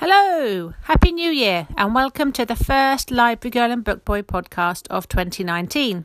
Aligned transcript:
Hello, 0.00 0.74
Happy 0.82 1.10
New 1.10 1.28
Year, 1.32 1.66
and 1.76 1.92
welcome 1.92 2.30
to 2.30 2.46
the 2.46 2.54
first 2.54 3.10
Library 3.10 3.50
Girl 3.50 3.72
and 3.72 3.82
Book 3.82 4.04
Boy 4.04 4.22
podcast 4.22 4.86
of 4.90 5.08
2019. 5.08 6.04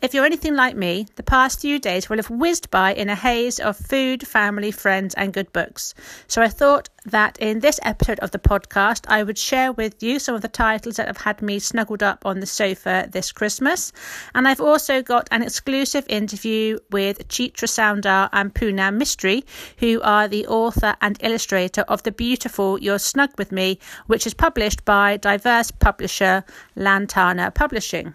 If 0.00 0.14
you're 0.14 0.24
anything 0.24 0.54
like 0.54 0.76
me, 0.76 1.08
the 1.16 1.24
past 1.24 1.60
few 1.60 1.80
days 1.80 2.08
will 2.08 2.18
have 2.18 2.30
whizzed 2.30 2.70
by 2.70 2.94
in 2.94 3.10
a 3.10 3.16
haze 3.16 3.58
of 3.58 3.76
food, 3.76 4.24
family, 4.24 4.70
friends, 4.70 5.12
and 5.16 5.32
good 5.32 5.52
books. 5.52 5.92
So 6.28 6.40
I 6.40 6.46
thought 6.46 6.88
that 7.06 7.36
in 7.40 7.58
this 7.58 7.80
episode 7.82 8.20
of 8.20 8.30
the 8.30 8.38
podcast, 8.38 9.06
I 9.08 9.24
would 9.24 9.36
share 9.36 9.72
with 9.72 10.00
you 10.00 10.20
some 10.20 10.36
of 10.36 10.42
the 10.42 10.46
titles 10.46 10.96
that 10.96 11.08
have 11.08 11.16
had 11.16 11.42
me 11.42 11.58
snuggled 11.58 12.04
up 12.04 12.24
on 12.24 12.38
the 12.38 12.46
sofa 12.46 13.08
this 13.10 13.32
Christmas. 13.32 13.92
And 14.36 14.46
I've 14.46 14.60
also 14.60 15.02
got 15.02 15.26
an 15.32 15.42
exclusive 15.42 16.04
interview 16.08 16.78
with 16.92 17.26
Chitra 17.26 17.66
Soundar 17.66 18.28
and 18.32 18.54
Poonam 18.54 19.02
Mistry, 19.02 19.42
who 19.78 20.00
are 20.02 20.28
the 20.28 20.46
author 20.46 20.94
and 21.00 21.18
illustrator 21.24 21.82
of 21.88 22.04
the 22.04 22.12
beautiful 22.12 22.78
You're 22.78 23.00
Snug 23.00 23.30
With 23.36 23.50
Me, 23.50 23.80
which 24.06 24.28
is 24.28 24.34
published 24.34 24.84
by 24.84 25.16
diverse 25.16 25.72
publisher 25.72 26.44
Lantana 26.76 27.50
Publishing. 27.50 28.14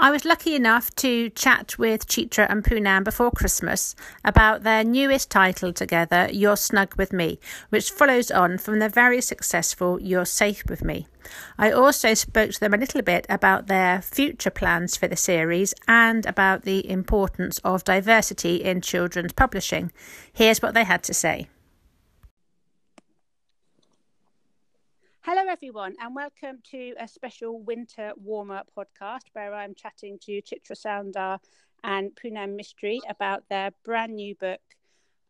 I 0.00 0.12
was 0.12 0.24
lucky 0.24 0.54
enough 0.54 0.94
to 0.96 1.28
chat 1.30 1.76
with 1.76 2.06
Chitra 2.06 2.48
and 2.48 2.62
Poonam 2.62 3.02
before 3.02 3.32
Christmas 3.32 3.96
about 4.24 4.62
their 4.62 4.84
newest 4.84 5.28
title 5.28 5.72
together, 5.72 6.28
You're 6.30 6.56
Snug 6.56 6.94
With 6.94 7.12
Me, 7.12 7.40
which 7.70 7.90
follows 7.90 8.30
on 8.30 8.58
from 8.58 8.78
the 8.78 8.88
very 8.88 9.20
successful 9.20 10.00
You're 10.00 10.24
Safe 10.24 10.62
With 10.68 10.84
Me. 10.84 11.08
I 11.58 11.72
also 11.72 12.14
spoke 12.14 12.52
to 12.52 12.60
them 12.60 12.74
a 12.74 12.78
little 12.78 13.02
bit 13.02 13.26
about 13.28 13.66
their 13.66 14.00
future 14.00 14.50
plans 14.50 14.96
for 14.96 15.08
the 15.08 15.16
series 15.16 15.74
and 15.88 16.24
about 16.26 16.62
the 16.62 16.88
importance 16.88 17.58
of 17.64 17.82
diversity 17.82 18.62
in 18.62 18.80
children's 18.82 19.32
publishing. 19.32 19.90
Here's 20.32 20.62
what 20.62 20.74
they 20.74 20.84
had 20.84 21.02
to 21.02 21.12
say. 21.12 21.48
Hello, 25.30 25.42
everyone, 25.46 25.94
and 26.00 26.16
welcome 26.16 26.60
to 26.70 26.94
a 26.98 27.06
special 27.06 27.60
winter 27.60 28.12
warm 28.16 28.50
up 28.50 28.70
podcast 28.74 29.24
where 29.34 29.52
I'm 29.52 29.74
chatting 29.74 30.18
to 30.22 30.40
Chitra 30.40 30.72
Soundar 30.72 31.38
and 31.84 32.12
Poonam 32.16 32.58
Mistry 32.58 33.00
about 33.10 33.46
their 33.50 33.72
brand 33.84 34.14
new 34.14 34.34
book, 34.36 34.62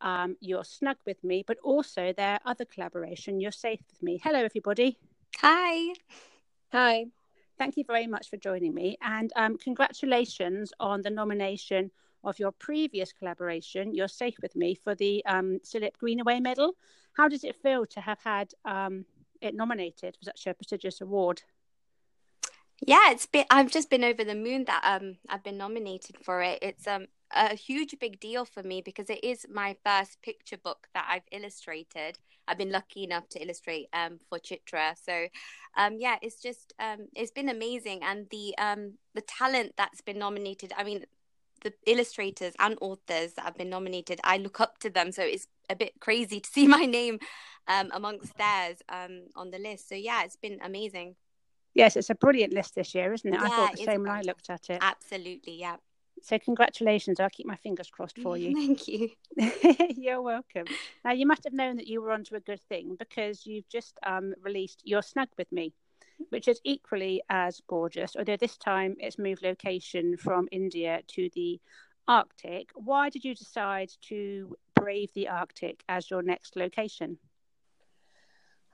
um, 0.01 0.37
You're 0.39 0.63
Snug 0.63 0.99
With 1.05 1.25
Me, 1.25 1.43
but 1.45 1.57
also 1.65 2.13
their 2.17 2.39
other 2.45 2.65
collaboration, 2.65 3.41
You're 3.41 3.51
Safe 3.51 3.81
With 3.91 4.01
Me. 4.01 4.21
Hello, 4.23 4.39
everybody. 4.39 4.97
Hi. 5.39 5.95
Hi. 6.71 7.07
Thank 7.59 7.77
you 7.77 7.83
very 7.85 8.07
much 8.07 8.31
for 8.31 8.37
joining 8.37 8.75
me, 8.75 8.99
and 9.03 9.33
um, 9.35 9.59
congratulations 9.59 10.73
on 10.79 11.03
the 11.03 11.11
nomination 11.11 11.91
of 12.23 12.39
your 12.39 12.53
previous 12.53 13.13
collaboration, 13.13 13.93
You're 13.93 14.07
Safe 14.07 14.37
With 14.43 14.55
Me, 14.55 14.77
for 14.77 14.95
the 14.95 15.27
um, 15.27 15.59
Philip 15.65 15.99
Greenaway 15.99 16.39
Medal. 16.39 16.75
How 17.17 17.27
does 17.27 17.43
it 17.43 17.57
feel 17.57 17.85
to 17.87 18.01
have 18.01 18.21
had 18.23 18.53
um, 18.65 19.05
it 19.41 19.55
nominated 19.55 20.17
for 20.17 20.25
such 20.25 20.47
a 20.47 20.55
prestigious 20.55 21.01
award? 21.01 21.43
Yeah, 22.81 23.11
it's 23.11 23.27
been. 23.27 23.45
I've 23.51 23.71
just 23.71 23.91
been 23.91 24.05
over 24.05 24.23
the 24.23 24.35
moon 24.35 24.65
that 24.67 24.83
um 24.85 25.17
I've 25.29 25.43
been 25.43 25.59
nominated 25.59 26.17
for 26.23 26.43
it. 26.43 26.61
It's 26.63 26.87
um 26.87 27.07
a 27.33 27.55
huge 27.55 27.95
big 28.01 28.21
deal 28.21 28.45
for 28.45 28.63
me 28.63 28.81
because 28.83 29.11
it 29.11 29.23
is 29.23 29.47
my 29.53 29.77
first 29.85 30.23
picture 30.23 30.57
book 30.57 30.87
that 30.95 31.07
I've 31.09 31.27
illustrated. 31.33 32.19
I've 32.47 32.57
been 32.57 32.71
lucky 32.71 33.05
enough 33.05 33.29
to 33.31 33.43
illustrate 33.43 33.89
um 33.93 34.21
for 34.29 34.39
Chitra. 34.39 34.95
So 34.97 35.27
um 35.77 35.97
yeah, 35.99 36.17
it's 36.23 36.41
just 36.41 36.73
um 36.79 37.09
it's 37.17 37.33
been 37.33 37.49
amazing 37.49 38.03
and 38.05 38.27
the 38.31 38.57
um 38.59 38.95
the 39.15 39.23
talent 39.23 39.73
that's 39.77 40.01
been 40.01 40.19
nominated. 40.19 40.73
I 40.77 40.85
mean, 40.85 41.05
the 41.63 41.73
illustrators 41.87 42.55
and 42.59 42.77
authors 42.81 43.35
that 43.35 43.45
have 43.45 43.57
been 43.57 43.71
nominated, 43.71 44.21
I 44.25 44.39
look 44.39 44.61
up 44.61 44.79
to 44.79 44.91
them. 44.91 45.13
So 45.13 45.23
it's 45.23 45.47
a 45.71 45.77
bit 45.77 45.95
crazy 46.01 46.41
to 46.41 46.49
see 46.49 46.67
my 46.79 46.85
name 46.85 47.19
um, 47.67 47.91
amongst 47.93 48.37
theirs 48.37 48.79
um, 48.89 49.25
on 49.37 49.51
the 49.51 49.59
list. 49.59 49.89
So 49.89 49.95
yeah, 49.95 50.25
it's 50.25 50.37
been 50.37 50.59
amazing. 50.63 51.17
Yes, 51.75 51.97
it's 51.97 52.11
a 52.11 52.15
brilliant 52.15 52.53
list 52.53 52.75
this 52.75 52.95
year, 52.95 53.13
isn't 53.13 53.33
it? 53.33 53.39
Yeah, 53.41 53.47
I 53.47 53.49
thought 53.51 53.77
the 53.77 53.85
same 53.85 54.03
when 54.03 54.11
I 54.11 54.23
looked 54.23 54.51
at 54.51 54.71
it. 54.71 54.79
Absolutely, 54.81 55.61
yeah. 55.61 55.77
So 56.23 56.39
congratulations. 56.39 57.21
I'll 57.21 57.31
keep 57.31 57.47
my 57.47 57.57
fingers 57.57 57.89
crossed 57.91 58.19
for 58.19 58.37
you. 58.37 58.55
Thank 58.55 58.89
you. 58.89 59.11
You're 59.97 60.23
welcome. 60.23 60.65
Now 61.05 61.13
you 61.13 61.27
must 61.27 61.45
have 61.45 61.53
known 61.53 61.77
that 61.77 61.87
you 61.87 62.03
were 62.03 62.11
onto 62.11 62.35
a 62.35 62.41
good 62.41 62.61
thing 62.69 62.97
because 62.99 63.47
you've 63.47 63.69
just 63.69 63.99
um, 64.05 64.35
released 64.43 64.83
You're 64.85 65.03
Snug 65.03 65.29
With 65.37 65.51
Me, 65.53 65.73
which 66.31 66.49
is 66.49 66.61
equally 66.65 67.23
as 67.29 67.61
gorgeous, 67.67 68.17
although 68.17 68.37
this 68.37 68.57
time 68.57 68.97
it's 68.99 69.19
moved 69.19 69.43
location 69.43 70.17
from 70.17 70.49
India 70.51 71.03
to 71.09 71.29
the 71.35 71.61
Arctic. 72.07 72.71
Why 72.75 73.11
did 73.11 73.25
you 73.25 73.35
decide 73.35 73.91
to 74.03 74.57
brave 74.75 75.13
the 75.15 75.29
Arctic 75.29 75.83
as 75.89 76.11
your 76.11 76.23
next 76.23 76.57
location? 76.57 77.19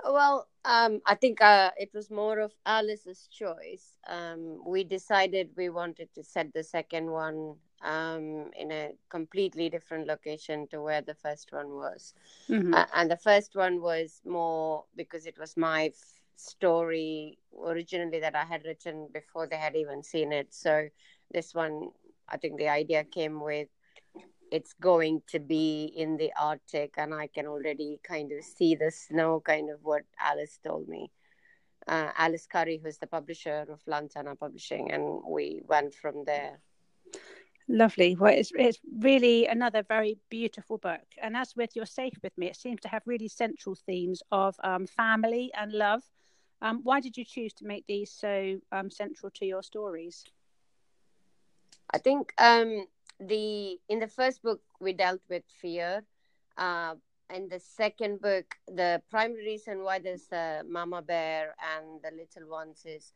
Well, 0.04 0.48
um, 0.64 1.00
I 1.06 1.14
think 1.14 1.40
uh, 1.40 1.70
it 1.76 1.90
was 1.94 2.10
more 2.10 2.38
of 2.40 2.52
Alice's 2.66 3.28
choice. 3.28 3.96
Um, 4.06 4.60
we 4.66 4.84
decided 4.84 5.50
we 5.56 5.70
wanted 5.70 6.12
to 6.14 6.22
set 6.22 6.52
the 6.52 6.62
second 6.62 7.10
one 7.10 7.56
um, 7.82 8.50
in 8.58 8.70
a 8.70 8.92
completely 9.08 9.68
different 9.68 10.06
location 10.06 10.66
to 10.68 10.82
where 10.82 11.00
the 11.00 11.14
first 11.14 11.52
one 11.52 11.70
was. 11.70 12.14
Mm-hmm. 12.48 12.74
Uh, 12.74 12.86
and 12.94 13.10
the 13.10 13.16
first 13.16 13.54
one 13.54 13.80
was 13.80 14.20
more 14.24 14.84
because 14.96 15.26
it 15.26 15.38
was 15.38 15.56
my 15.56 15.86
f- 15.86 16.23
story 16.36 17.38
originally 17.66 18.20
that 18.20 18.34
I 18.34 18.44
had 18.44 18.64
written 18.64 19.08
before 19.12 19.46
they 19.46 19.56
had 19.56 19.76
even 19.76 20.02
seen 20.02 20.32
it. 20.32 20.48
So 20.54 20.88
this 21.30 21.54
one, 21.54 21.90
I 22.28 22.36
think 22.36 22.58
the 22.58 22.68
idea 22.68 23.04
came 23.04 23.40
with 23.40 23.68
it's 24.50 24.74
going 24.74 25.20
to 25.26 25.40
be 25.40 25.92
in 25.96 26.16
the 26.16 26.30
Arctic, 26.40 26.94
and 26.96 27.12
I 27.12 27.26
can 27.26 27.46
already 27.46 27.98
kind 28.04 28.30
of 28.30 28.44
see 28.44 28.76
the 28.76 28.92
snow, 28.92 29.40
kind 29.40 29.68
of 29.68 29.80
what 29.82 30.02
Alice 30.20 30.60
told 30.64 30.86
me. 30.86 31.10
Uh, 31.88 32.10
Alice 32.16 32.46
Curry, 32.46 32.80
who's 32.82 32.98
the 32.98 33.08
publisher 33.08 33.66
of 33.68 33.80
Lantana 33.86 34.36
Publishing, 34.36 34.92
and 34.92 35.20
we 35.28 35.60
went 35.66 35.92
from 35.94 36.24
there. 36.24 36.60
Lovely. 37.68 38.14
Well, 38.14 38.32
it's, 38.32 38.52
it's 38.54 38.78
really 39.00 39.46
another 39.46 39.82
very 39.82 40.18
beautiful 40.30 40.78
book. 40.78 41.00
And 41.20 41.36
as 41.36 41.56
with 41.56 41.70
You're 41.74 41.86
Safe 41.86 42.14
With 42.22 42.36
Me, 42.36 42.46
it 42.46 42.56
seems 42.56 42.80
to 42.82 42.88
have 42.88 43.02
really 43.06 43.28
central 43.28 43.74
themes 43.74 44.22
of 44.30 44.54
um, 44.62 44.86
family 44.86 45.50
and 45.58 45.72
love. 45.72 46.02
Um, 46.64 46.80
why 46.82 47.00
did 47.00 47.18
you 47.18 47.26
choose 47.26 47.52
to 47.54 47.66
make 47.66 47.86
these 47.86 48.10
so 48.10 48.58
um, 48.72 48.90
central 48.90 49.30
to 49.32 49.44
your 49.44 49.62
stories? 49.62 50.24
I 51.92 51.98
think 51.98 52.32
um, 52.38 52.86
the 53.20 53.78
in 53.90 53.98
the 54.00 54.08
first 54.08 54.42
book 54.42 54.62
we 54.80 54.94
dealt 54.94 55.20
with 55.28 55.42
fear 55.60 56.02
uh, 56.56 56.94
in 57.32 57.48
the 57.50 57.60
second 57.60 58.22
book 58.22 58.56
the 58.66 59.02
primary 59.10 59.44
reason 59.44 59.84
why 59.84 59.98
there's 59.98 60.32
a 60.32 60.62
mama 60.66 61.02
bear 61.02 61.54
and 61.76 62.00
the 62.02 62.10
little 62.16 62.50
ones 62.50 62.82
is 62.86 63.12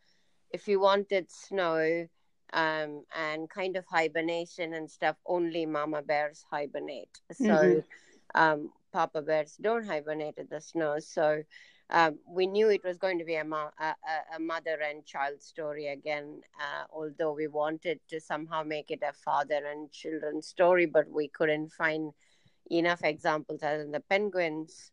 if 0.50 0.69
you 0.69 0.78
wanted 0.80 1.30
snow 1.30 2.06
um, 2.53 3.03
and 3.16 3.50
kind 3.50 3.76
of 3.76 3.84
hibernation 3.86 4.75
and 4.75 4.91
stuff 4.91 5.16
only 5.26 5.66
mama 5.66 6.03
bears 6.03 6.44
hibernate 6.50 7.20
so 7.32 7.44
mm-hmm. 7.44 8.41
um, 8.41 8.70
papa 8.92 9.20
bears 9.20 9.56
don't 9.60 9.86
hibernate 9.86 10.38
in 10.38 10.47
the 10.50 10.60
snow 10.60 10.98
so 10.98 11.42
um, 11.91 12.19
we 12.26 12.47
knew 12.47 12.69
it 12.69 12.84
was 12.84 12.99
going 12.99 13.19
to 13.19 13.25
be 13.25 13.37
a, 13.37 13.44
a, 13.44 13.94
a 14.37 14.38
mother 14.38 14.78
and 14.82 15.06
child 15.06 15.43
story 15.43 15.88
again, 15.88 16.43
uh, 16.60 16.84
although 16.93 17.32
we 17.32 17.47
wanted 17.47 17.99
to 18.09 18.21
somehow 18.21 18.62
make 18.62 18.91
it 18.91 19.03
a 19.03 19.12
father 19.12 19.60
and 19.71 19.91
children 19.91 20.43
story, 20.43 20.84
but 20.84 21.10
we 21.10 21.28
couldn't 21.28 21.72
find 21.72 22.12
enough 22.71 23.03
examples 23.04 23.62
other 23.62 23.78
than 23.78 23.93
the 23.93 24.00
penguins 24.00 24.93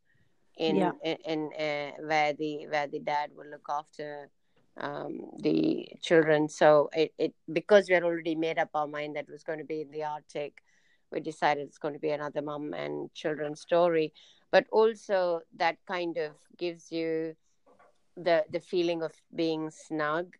in 0.58 0.78
yeah. 0.78 0.92
in, 1.04 1.18
in 1.26 1.50
uh, 1.60 1.92
where 2.08 2.32
the 2.32 2.68
where 2.68 2.88
the 2.88 3.00
dad 3.00 3.32
will 3.36 3.48
look 3.48 3.68
after 3.70 4.30
um, 4.78 5.32
the 5.40 5.88
children. 6.02 6.48
So 6.48 6.90
it, 6.94 7.14
it 7.18 7.34
because 7.52 7.90
we 7.90 7.94
had 7.96 8.04
already 8.04 8.36
made 8.36 8.58
up 8.58 8.70
our 8.74 8.88
mind 8.88 9.18
that 9.18 9.26
it 9.28 9.32
was 9.32 9.44
going 9.44 9.60
to 9.60 9.66
be 9.66 9.82
in 9.82 9.92
the 9.92 10.06
Arctic, 10.06 10.64
we 11.12 11.20
decided 11.20 11.68
it's 11.68 11.78
going 11.78 11.94
to 11.94 12.00
be 12.00 12.12
another 12.12 12.42
mom 12.42 12.74
and 12.74 13.14
children 13.14 13.58
story 13.58 14.14
but 14.56 14.68
also 14.72 15.42
that 15.58 15.76
kind 15.86 16.16
of 16.18 16.32
gives 16.58 16.90
you 16.90 17.36
the 18.16 18.46
the 18.50 18.62
feeling 18.62 19.04
of 19.04 19.12
being 19.36 19.70
snug 19.70 20.38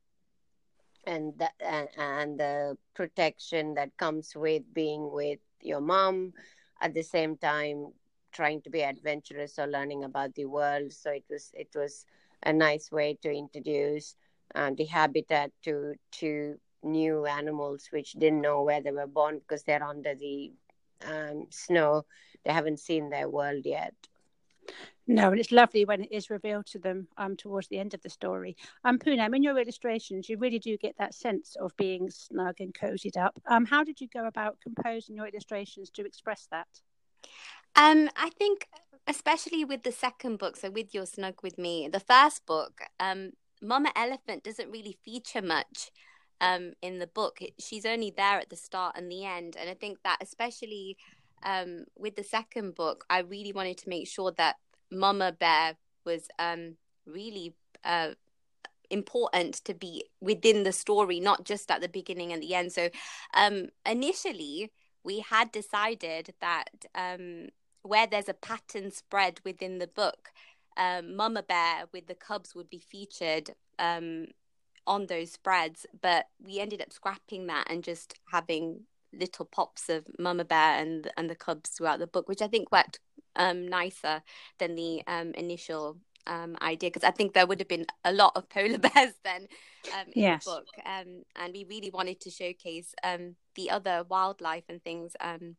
and 1.06 1.34
and, 1.60 1.90
and 1.98 2.40
the 2.40 2.78
protection 2.94 3.74
that 3.74 3.98
comes 3.98 4.34
with 4.34 4.64
being 4.74 5.12
with 5.12 5.40
your 5.60 5.82
mom 5.82 6.32
at 6.80 6.94
the 6.94 7.04
same 7.04 7.36
time 7.36 7.92
trying 8.32 8.62
to 8.62 8.70
be 8.70 8.84
adventurous 8.84 9.60
or 9.60 9.68
learning 9.68 10.06
about 10.06 10.34
the 10.36 10.46
world. 10.46 10.94
So 10.94 11.12
it 11.12 11.26
was 11.30 11.52
it 11.54 11.76
was 11.76 12.06
a 12.44 12.54
nice 12.54 12.94
way 12.94 13.18
to 13.22 13.30
introduce 13.30 14.16
uh, 14.56 14.72
the 14.78 14.86
habitat 14.86 15.52
to 15.64 15.96
to 16.24 16.56
new 16.84 17.26
animals 17.26 17.90
which 17.92 18.14
didn't 18.14 18.42
know 18.42 18.64
where 18.64 18.80
they 18.82 18.92
were 18.92 19.08
born 19.08 19.40
because 19.40 19.64
they're 19.64 19.84
under 19.84 20.16
the 20.16 20.54
um, 21.06 21.48
snow 21.50 22.06
they 22.46 22.54
haven't 22.54 22.80
seen 22.80 23.10
their 23.10 23.28
world 23.28 23.66
yet. 23.66 23.94
No, 25.08 25.30
and 25.30 25.40
it's 25.40 25.52
lovely 25.52 25.86
when 25.86 26.04
it 26.04 26.12
is 26.12 26.32
revealed 26.32 26.66
to 26.68 26.80
them 26.80 27.08
um, 27.18 27.36
towards 27.36 27.68
the 27.68 27.78
end 27.78 27.94
of 27.94 28.02
the 28.02 28.10
story. 28.10 28.58
Um, 28.84 28.98
Poonam, 28.98 29.36
in 29.36 29.44
your 29.44 29.60
illustrations, 29.60 30.28
you 30.28 30.38
really 30.38 30.58
do 30.58 30.78
get 30.78 30.96
that 30.98 31.14
sense 31.14 31.56
of 31.60 31.78
being 31.78 32.10
snug 32.10 32.56
and 32.60 32.74
cozied 32.74 33.16
up. 33.16 33.40
Um, 33.46 33.66
how 33.66 33.84
did 33.84 34.02
you 34.02 34.08
go 34.08 34.26
about 34.26 34.58
composing 34.62 35.16
your 35.16 35.28
illustrations 35.28 35.92
to 35.92 36.06
express 36.06 36.48
that? 36.50 36.68
Um, 37.76 38.10
I 38.16 38.32
think, 38.32 38.68
especially 39.08 39.64
with 39.64 39.84
the 39.84 39.92
second 39.92 40.40
book, 40.40 40.58
so 40.58 40.72
with 40.72 40.94
Your 40.96 41.06
Snug 41.06 41.36
with 41.44 41.60
Me, 41.60 41.88
the 41.88 42.00
first 42.00 42.46
book, 42.48 42.82
um, 43.00 43.34
Mama 43.62 43.92
Elephant 43.96 44.44
doesn't 44.44 44.72
really 44.72 44.98
feature 45.04 45.42
much 45.42 45.92
um, 46.42 46.74
in 46.82 47.00
the 47.00 47.08
book. 47.08 47.40
She's 47.60 47.86
only 47.86 48.12
there 48.16 48.40
at 48.40 48.50
the 48.50 48.56
start 48.56 48.96
and 48.98 49.12
the 49.12 49.26
end. 49.26 49.56
And 49.60 49.70
I 49.70 49.74
think 49.74 50.00
that, 50.04 50.18
especially 50.22 50.98
um, 51.44 51.86
with 51.98 52.16
the 52.16 52.24
second 52.24 52.76
book, 52.76 53.06
I 53.10 53.20
really 53.20 53.54
wanted 53.54 53.78
to 53.80 53.90
make 53.90 54.08
sure 54.08 54.32
that 54.38 54.56
Mama 54.92 55.32
Bear 55.32 55.76
was 56.06 56.28
um, 56.40 56.76
really 57.06 57.54
uh, 57.84 58.12
important 58.90 59.56
to 59.66 59.74
be 59.74 60.06
within 60.22 60.64
the 60.64 60.72
story, 60.72 61.20
not 61.20 61.46
just 61.46 61.72
at 61.72 61.82
the 61.82 61.90
beginning 61.90 62.32
and 62.32 62.42
the 62.42 62.54
end. 62.54 62.72
So 62.72 62.90
um, 63.34 63.68
initially, 63.86 64.72
we 65.04 65.20
had 65.20 65.52
decided 65.52 66.34
that 66.42 66.70
um, 66.96 67.50
where 67.84 68.08
there's 68.08 68.30
a 68.30 68.34
pattern 68.34 68.92
spread 68.92 69.40
within 69.44 69.78
the 69.78 69.88
book, 69.88 70.32
um, 70.78 71.16
Mama 71.16 71.44
Bear 71.44 71.86
with 71.94 72.08
the 72.08 72.16
cubs 72.16 72.56
would 72.56 72.70
be 72.70 72.80
featured 72.80 73.52
um, 73.80 74.28
on 74.88 75.08
those 75.08 75.32
spreads, 75.32 75.86
but 76.02 76.28
we 76.44 76.60
ended 76.60 76.82
up 76.82 76.94
scrapping 76.94 77.48
that 77.48 77.70
and 77.70 77.84
just 77.84 78.20
having 78.32 78.82
little 79.14 79.46
pops 79.46 79.90
of 79.90 80.06
Mama 80.20 80.46
Bear 80.46 80.80
and 80.80 81.10
and 81.18 81.30
the 81.30 81.36
cubs 81.36 81.70
throughout 81.70 82.00
the 82.00 82.08
book, 82.08 82.28
which 82.28 82.42
I 82.42 82.48
think 82.48 82.72
worked 82.72 83.00
um, 83.36 83.68
nicer 83.68 84.22
than 84.60 84.76
the 84.76 85.02
um, 85.08 85.32
initial 85.32 85.98
um, 86.28 86.56
idea 86.62 86.90
because 86.90 87.08
I 87.08 87.12
think 87.12 87.34
there 87.34 87.46
would 87.46 87.60
have 87.60 87.68
been 87.68 87.86
a 88.04 88.12
lot 88.12 88.34
of 88.36 88.50
polar 88.50 88.78
bears 88.96 89.14
then 89.24 89.48
um, 89.94 90.08
in 90.14 90.24
yes. 90.24 90.46
the 90.46 90.52
book, 90.52 90.68
um, 90.86 91.24
and 91.36 91.54
we 91.54 91.66
really 91.66 91.92
wanted 91.92 92.20
to 92.22 92.30
showcase 92.30 92.94
um, 93.04 93.36
the 93.56 93.70
other 93.70 94.06
wildlife 94.08 94.64
and 94.70 94.84
things 94.84 95.16
um, 95.22 95.56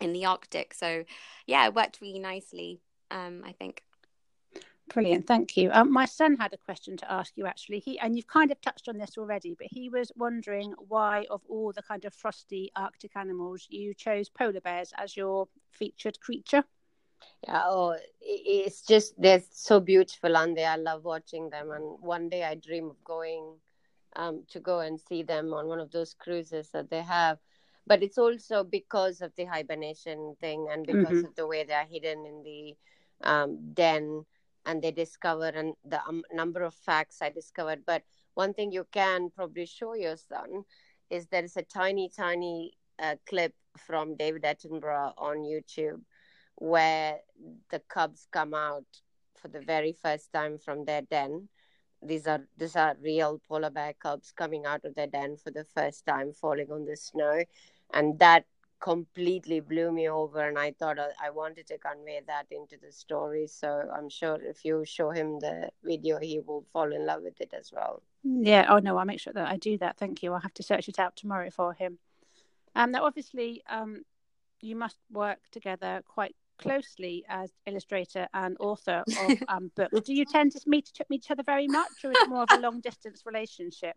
in 0.00 0.12
the 0.12 0.26
Arctic. 0.26 0.74
So, 0.74 1.04
yeah, 1.46 1.66
it 1.66 1.74
worked 1.74 2.00
really 2.00 2.20
nicely. 2.20 2.80
Um, 3.10 3.42
I 3.44 3.52
think. 3.52 3.82
Brilliant, 4.92 5.26
thank 5.26 5.56
you. 5.56 5.70
Um, 5.72 5.92
my 5.92 6.06
son 6.06 6.36
had 6.36 6.54
a 6.54 6.56
question 6.56 6.96
to 6.98 7.12
ask 7.12 7.32
you 7.36 7.46
actually. 7.46 7.80
He 7.80 7.98
and 7.98 8.16
you've 8.16 8.26
kind 8.26 8.50
of 8.50 8.60
touched 8.60 8.88
on 8.88 8.96
this 8.96 9.18
already, 9.18 9.54
but 9.58 9.66
he 9.70 9.88
was 9.90 10.10
wondering 10.16 10.72
why, 10.88 11.26
of 11.30 11.42
all 11.48 11.72
the 11.72 11.82
kind 11.82 12.04
of 12.04 12.14
frosty 12.14 12.70
Arctic 12.74 13.14
animals, 13.14 13.66
you 13.68 13.92
chose 13.92 14.28
polar 14.28 14.60
bears 14.60 14.92
as 14.96 15.16
your 15.16 15.48
featured 15.72 16.18
creature. 16.20 16.64
Yeah, 17.44 17.62
oh, 17.66 17.96
it's 18.20 18.82
just 18.82 19.20
they're 19.20 19.42
so 19.50 19.80
beautiful 19.80 20.36
and 20.36 20.56
they 20.56 20.64
I 20.64 20.76
love 20.76 21.04
watching 21.04 21.50
them. 21.50 21.70
And 21.70 21.98
one 22.00 22.28
day 22.28 22.44
I 22.44 22.54
dream 22.54 22.88
of 22.88 23.02
going 23.04 23.56
um, 24.16 24.44
to 24.50 24.60
go 24.60 24.80
and 24.80 24.98
see 24.98 25.22
them 25.22 25.52
on 25.52 25.66
one 25.66 25.80
of 25.80 25.90
those 25.90 26.14
cruises 26.14 26.70
that 26.70 26.88
they 26.88 27.02
have. 27.02 27.38
But 27.86 28.02
it's 28.02 28.18
also 28.18 28.64
because 28.64 29.20
of 29.20 29.32
the 29.36 29.44
hibernation 29.44 30.34
thing 30.40 30.68
and 30.70 30.86
because 30.86 31.08
mm-hmm. 31.08 31.26
of 31.26 31.34
the 31.36 31.46
way 31.46 31.64
they 31.64 31.74
are 31.74 31.86
hidden 31.86 32.24
in 32.26 32.42
the 32.42 32.76
um, 33.28 33.58
den 33.74 34.24
and 34.68 34.82
they 34.82 34.92
discover 34.92 35.46
and 35.46 35.74
the 35.84 36.00
um, 36.06 36.22
number 36.30 36.62
of 36.62 36.74
facts 36.74 37.22
I 37.22 37.30
discovered. 37.30 37.82
But 37.86 38.02
one 38.34 38.52
thing 38.52 38.70
you 38.70 38.86
can 38.92 39.30
probably 39.34 39.64
show 39.66 39.94
your 39.94 40.16
son 40.16 40.64
is 41.10 41.26
there 41.26 41.42
is 41.42 41.56
a 41.56 41.62
tiny, 41.62 42.10
tiny 42.14 42.74
uh, 43.02 43.16
clip 43.26 43.54
from 43.78 44.14
David 44.16 44.42
Attenborough 44.42 45.14
on 45.16 45.38
YouTube 45.38 46.02
where 46.56 47.16
the 47.70 47.80
cubs 47.88 48.28
come 48.30 48.52
out 48.52 48.84
for 49.40 49.48
the 49.48 49.60
very 49.60 49.92
first 49.92 50.32
time 50.32 50.58
from 50.58 50.84
their 50.84 51.02
den. 51.02 51.48
These 52.02 52.26
are 52.26 52.46
these 52.56 52.76
are 52.76 52.96
real 53.00 53.40
polar 53.48 53.70
bear 53.70 53.94
cubs 53.94 54.32
coming 54.36 54.66
out 54.66 54.84
of 54.84 54.94
their 54.94 55.06
den 55.06 55.36
for 55.36 55.50
the 55.50 55.64
first 55.64 56.04
time, 56.04 56.32
falling 56.32 56.70
on 56.70 56.84
the 56.84 56.96
snow, 56.96 57.42
and 57.92 58.18
that 58.18 58.44
completely 58.80 59.60
blew 59.60 59.92
me 59.92 60.08
over. 60.08 60.46
And 60.46 60.58
I 60.58 60.72
thought 60.72 60.98
I 60.98 61.30
wanted 61.30 61.66
to 61.68 61.78
convey 61.78 62.20
that 62.26 62.46
into 62.50 62.76
the 62.76 62.92
story. 62.92 63.46
So 63.46 63.88
I'm 63.94 64.08
sure 64.08 64.38
if 64.40 64.64
you 64.64 64.84
show 64.84 65.10
him 65.10 65.38
the 65.40 65.70
video, 65.82 66.18
he 66.18 66.40
will 66.40 66.64
fall 66.72 66.92
in 66.92 67.06
love 67.06 67.22
with 67.22 67.40
it 67.40 67.52
as 67.58 67.72
well. 67.72 68.02
Yeah. 68.24 68.66
Oh 68.68 68.78
no, 68.78 68.96
I'll 68.96 69.04
make 69.04 69.20
sure 69.20 69.32
that 69.32 69.48
I 69.48 69.56
do 69.56 69.78
that. 69.78 69.96
Thank 69.96 70.22
you. 70.22 70.32
I'll 70.32 70.40
have 70.40 70.54
to 70.54 70.62
search 70.62 70.88
it 70.88 70.98
out 70.98 71.16
tomorrow 71.16 71.50
for 71.50 71.72
him. 71.72 71.98
Um, 72.74 72.92
now 72.92 73.04
obviously, 73.04 73.62
um, 73.68 74.02
you 74.60 74.76
must 74.76 74.98
work 75.10 75.38
together 75.50 76.02
quite 76.06 76.34
closely 76.58 77.24
as 77.28 77.52
illustrator 77.66 78.26
and 78.34 78.56
author 78.60 79.04
of 79.06 79.38
um, 79.48 79.70
books. 79.76 80.00
Do 80.02 80.14
you 80.14 80.24
tend 80.24 80.52
to 80.52 80.60
meet 80.66 80.90
each 81.10 81.30
other 81.30 81.42
very 81.42 81.68
much, 81.68 81.90
or 82.04 82.10
is 82.10 82.18
it 82.20 82.28
more 82.28 82.42
of 82.42 82.48
a 82.52 82.60
long 82.60 82.80
distance 82.80 83.22
relationship? 83.24 83.96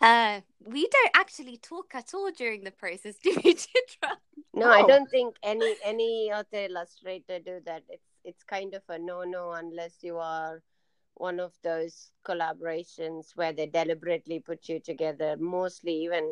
Uh, 0.00 0.40
we 0.64 0.88
don't 0.88 1.10
actually 1.14 1.58
talk 1.58 1.94
at 1.94 2.14
all 2.14 2.30
during 2.30 2.64
the 2.64 2.70
process, 2.70 3.16
do 3.22 3.36
we, 3.44 3.54
Chitra? 3.54 4.16
No, 4.54 4.66
oh. 4.66 4.70
I 4.70 4.82
don't 4.82 5.08
think 5.10 5.36
any 5.42 5.74
any 5.84 6.30
other 6.32 6.66
illustrator 6.68 7.38
do 7.38 7.60
that. 7.66 7.82
It's 7.88 8.08
it's 8.24 8.44
kind 8.44 8.74
of 8.74 8.82
a 8.88 8.98
no 8.98 9.22
no 9.22 9.52
unless 9.52 9.98
you 10.02 10.18
are 10.18 10.62
one 11.14 11.38
of 11.38 11.52
those 11.62 12.12
collaborations 12.26 13.36
where 13.36 13.52
they 13.52 13.66
deliberately 13.66 14.40
put 14.40 14.68
you 14.68 14.80
together. 14.80 15.36
Mostly, 15.38 16.04
even 16.04 16.30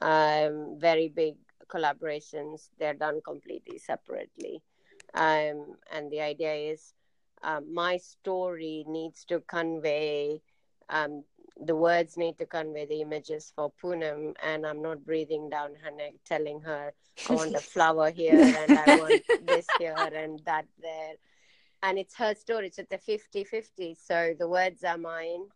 um, 0.00 0.76
very 0.78 1.08
big 1.08 1.36
collaborations 1.68 2.68
they're 2.78 2.94
done 2.94 3.20
completely 3.24 3.78
separately 3.78 4.62
um, 5.14 5.74
and 5.92 6.10
the 6.10 6.20
idea 6.20 6.54
is 6.54 6.94
um, 7.42 7.72
my 7.72 7.96
story 7.96 8.84
needs 8.88 9.24
to 9.24 9.40
convey 9.48 10.40
um, 10.90 11.24
the 11.62 11.76
words 11.76 12.16
need 12.16 12.38
to 12.38 12.46
convey 12.46 12.86
the 12.86 13.00
images 13.00 13.52
for 13.54 13.72
Poonam, 13.82 14.34
and 14.42 14.66
I'm 14.66 14.82
not 14.82 15.04
breathing 15.04 15.50
down 15.50 15.70
her 15.82 15.90
neck, 15.90 16.14
telling 16.24 16.60
her 16.60 16.92
I 17.28 17.34
want 17.34 17.54
a 17.54 17.60
flower 17.74 18.10
here 18.10 18.40
and 18.40 18.78
I 18.78 18.96
want 18.96 19.22
this 19.46 19.66
here 19.78 19.94
and 19.96 20.40
that 20.46 20.66
there. 20.80 21.14
And 21.82 21.98
it's 21.98 22.14
her 22.16 22.34
story. 22.34 22.66
It's 22.66 22.78
at 22.78 22.90
the 22.90 22.98
50 22.98 23.44
50. 23.44 23.96
So 24.00 24.34
the 24.38 24.48
words 24.48 24.84
are 24.84 24.98
mine 24.98 25.46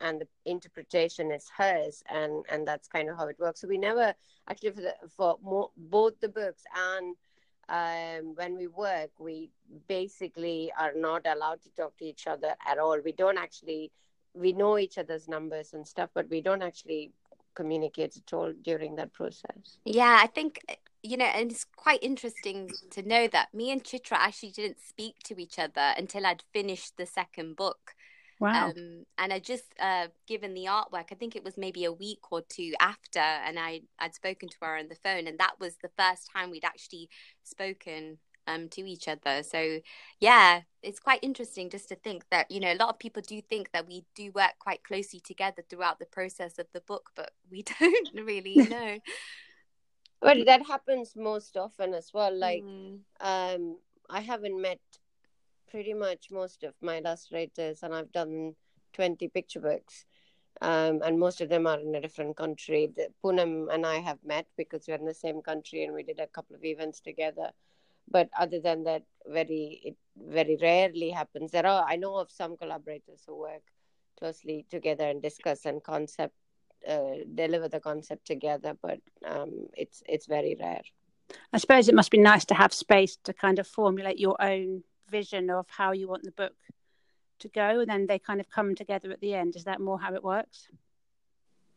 and 0.00 0.20
the 0.20 0.28
interpretation 0.44 1.30
is 1.32 1.50
hers 1.56 2.02
and 2.08 2.44
and 2.48 2.66
that's 2.66 2.88
kind 2.88 3.08
of 3.08 3.16
how 3.16 3.26
it 3.26 3.38
works 3.38 3.60
so 3.60 3.68
we 3.68 3.78
never 3.78 4.14
actually 4.48 4.70
for 4.70 4.80
the, 4.80 4.94
for 5.16 5.38
more, 5.42 5.70
both 5.76 6.18
the 6.20 6.28
books 6.28 6.62
and 6.76 7.16
um, 7.68 8.34
when 8.36 8.56
we 8.56 8.66
work 8.66 9.10
we 9.18 9.50
basically 9.88 10.72
are 10.78 10.92
not 10.94 11.26
allowed 11.26 11.60
to 11.62 11.70
talk 11.76 11.96
to 11.96 12.04
each 12.04 12.26
other 12.26 12.54
at 12.66 12.78
all 12.78 12.98
we 13.04 13.12
don't 13.12 13.38
actually 13.38 13.90
we 14.38 14.52
know 14.52 14.78
each 14.78 14.98
other's 14.98 15.28
numbers 15.28 15.74
and 15.74 15.86
stuff 15.86 16.10
but 16.14 16.28
we 16.30 16.40
don't 16.40 16.62
actually 16.62 17.10
communicate 17.54 18.16
at 18.16 18.32
all 18.32 18.52
during 18.62 18.96
that 18.96 19.12
process 19.12 19.78
yeah 19.84 20.18
i 20.22 20.26
think 20.26 20.60
you 21.02 21.16
know 21.16 21.24
and 21.24 21.50
it's 21.50 21.64
quite 21.76 22.02
interesting 22.02 22.70
to 22.90 23.02
know 23.02 23.26
that 23.28 23.52
me 23.52 23.70
and 23.70 23.84
chitra 23.84 24.12
actually 24.12 24.50
didn't 24.50 24.80
speak 24.80 25.16
to 25.24 25.40
each 25.40 25.58
other 25.58 25.92
until 25.96 26.24
i'd 26.26 26.42
finished 26.52 26.96
the 26.96 27.06
second 27.06 27.56
book 27.56 27.94
Wow. 28.40 28.68
Um, 28.68 29.04
and 29.18 29.32
I 29.32 29.40
just 29.40 29.64
uh, 29.80 30.06
given 30.26 30.54
the 30.54 30.66
artwork, 30.66 31.06
I 31.10 31.16
think 31.16 31.34
it 31.34 31.42
was 31.42 31.58
maybe 31.58 31.84
a 31.84 31.92
week 31.92 32.30
or 32.30 32.40
two 32.48 32.72
after, 32.78 33.18
and 33.18 33.58
I, 33.58 33.82
I'd 33.98 34.14
spoken 34.14 34.48
to 34.48 34.56
her 34.62 34.76
on 34.76 34.88
the 34.88 34.94
phone, 34.94 35.26
and 35.26 35.38
that 35.38 35.58
was 35.58 35.76
the 35.82 35.90
first 35.98 36.30
time 36.32 36.50
we'd 36.50 36.64
actually 36.64 37.08
spoken 37.42 38.18
um, 38.48 38.68
to 38.70 38.80
each 38.88 39.06
other. 39.06 39.42
So, 39.42 39.80
yeah, 40.18 40.62
it's 40.82 40.98
quite 40.98 41.20
interesting 41.22 41.70
just 41.70 41.88
to 41.90 41.94
think 41.94 42.24
that, 42.30 42.50
you 42.50 42.58
know, 42.60 42.72
a 42.72 42.76
lot 42.76 42.88
of 42.88 42.98
people 42.98 43.22
do 43.22 43.40
think 43.42 43.70
that 43.72 43.86
we 43.86 44.04
do 44.14 44.32
work 44.34 44.54
quite 44.58 44.82
closely 44.82 45.20
together 45.20 45.62
throughout 45.68 45.98
the 45.98 46.06
process 46.06 46.58
of 46.58 46.66
the 46.72 46.80
book, 46.80 47.10
but 47.14 47.30
we 47.50 47.62
don't 47.62 48.08
really 48.14 48.54
know. 48.68 48.98
well, 50.22 50.44
that 50.44 50.66
happens 50.66 51.12
most 51.14 51.56
often 51.56 51.94
as 51.94 52.10
well. 52.12 52.34
Like, 52.34 52.62
mm. 52.62 52.98
um, 53.20 53.76
I 54.08 54.20
haven't 54.20 54.60
met 54.60 54.80
pretty 55.70 55.92
much 55.92 56.30
most 56.30 56.64
of 56.64 56.74
my 56.80 56.98
illustrators, 56.98 57.82
and 57.82 57.94
I've 57.94 58.10
done 58.12 58.54
20 58.94 59.28
picture 59.28 59.60
books. 59.60 60.06
Um, 60.60 61.02
and 61.04 61.20
most 61.20 61.40
of 61.40 61.48
them 61.48 61.68
are 61.68 61.78
in 61.78 61.94
a 61.94 62.00
different 62.00 62.36
country. 62.36 62.90
The, 62.96 63.08
Poonam 63.22 63.72
and 63.72 63.86
I 63.86 63.96
have 64.00 64.18
met 64.24 64.46
because 64.56 64.86
we're 64.88 64.96
in 64.96 65.04
the 65.04 65.14
same 65.14 65.40
country 65.40 65.84
and 65.84 65.94
we 65.94 66.02
did 66.02 66.18
a 66.18 66.26
couple 66.26 66.56
of 66.56 66.64
events 66.64 67.00
together. 67.00 67.52
But 68.10 68.30
other 68.38 68.60
than 68.60 68.84
that, 68.84 69.02
very 69.26 69.80
it 69.84 69.96
very 70.16 70.58
rarely 70.60 71.10
happens. 71.10 71.50
There 71.50 71.66
are 71.66 71.84
I 71.86 71.96
know 71.96 72.16
of 72.16 72.30
some 72.30 72.56
collaborators 72.56 73.22
who 73.26 73.36
work 73.36 73.62
closely 74.18 74.66
together 74.70 75.04
and 75.04 75.22
discuss 75.22 75.64
and 75.64 75.82
concept 75.82 76.34
uh, 76.88 77.24
deliver 77.34 77.68
the 77.68 77.80
concept 77.80 78.26
together, 78.26 78.76
but 78.80 79.00
um, 79.26 79.68
it's 79.76 80.02
it's 80.06 80.26
very 80.26 80.56
rare. 80.58 80.82
I 81.52 81.58
suppose 81.58 81.88
it 81.88 81.94
must 81.94 82.10
be 82.10 82.18
nice 82.18 82.44
to 82.46 82.54
have 82.54 82.72
space 82.72 83.18
to 83.24 83.32
kind 83.32 83.58
of 83.58 83.66
formulate 83.66 84.18
your 84.18 84.40
own 84.40 84.82
vision 85.10 85.50
of 85.50 85.66
how 85.68 85.92
you 85.92 86.08
want 86.08 86.22
the 86.22 86.32
book 86.32 86.54
to 87.40 87.48
go 87.48 87.80
and 87.80 87.88
then 87.88 88.06
they 88.06 88.18
kind 88.18 88.40
of 88.40 88.50
come 88.50 88.74
together 88.74 89.10
at 89.10 89.20
the 89.20 89.34
end 89.34 89.56
is 89.56 89.64
that 89.64 89.80
more 89.80 89.98
how 89.98 90.14
it 90.14 90.24
works 90.24 90.68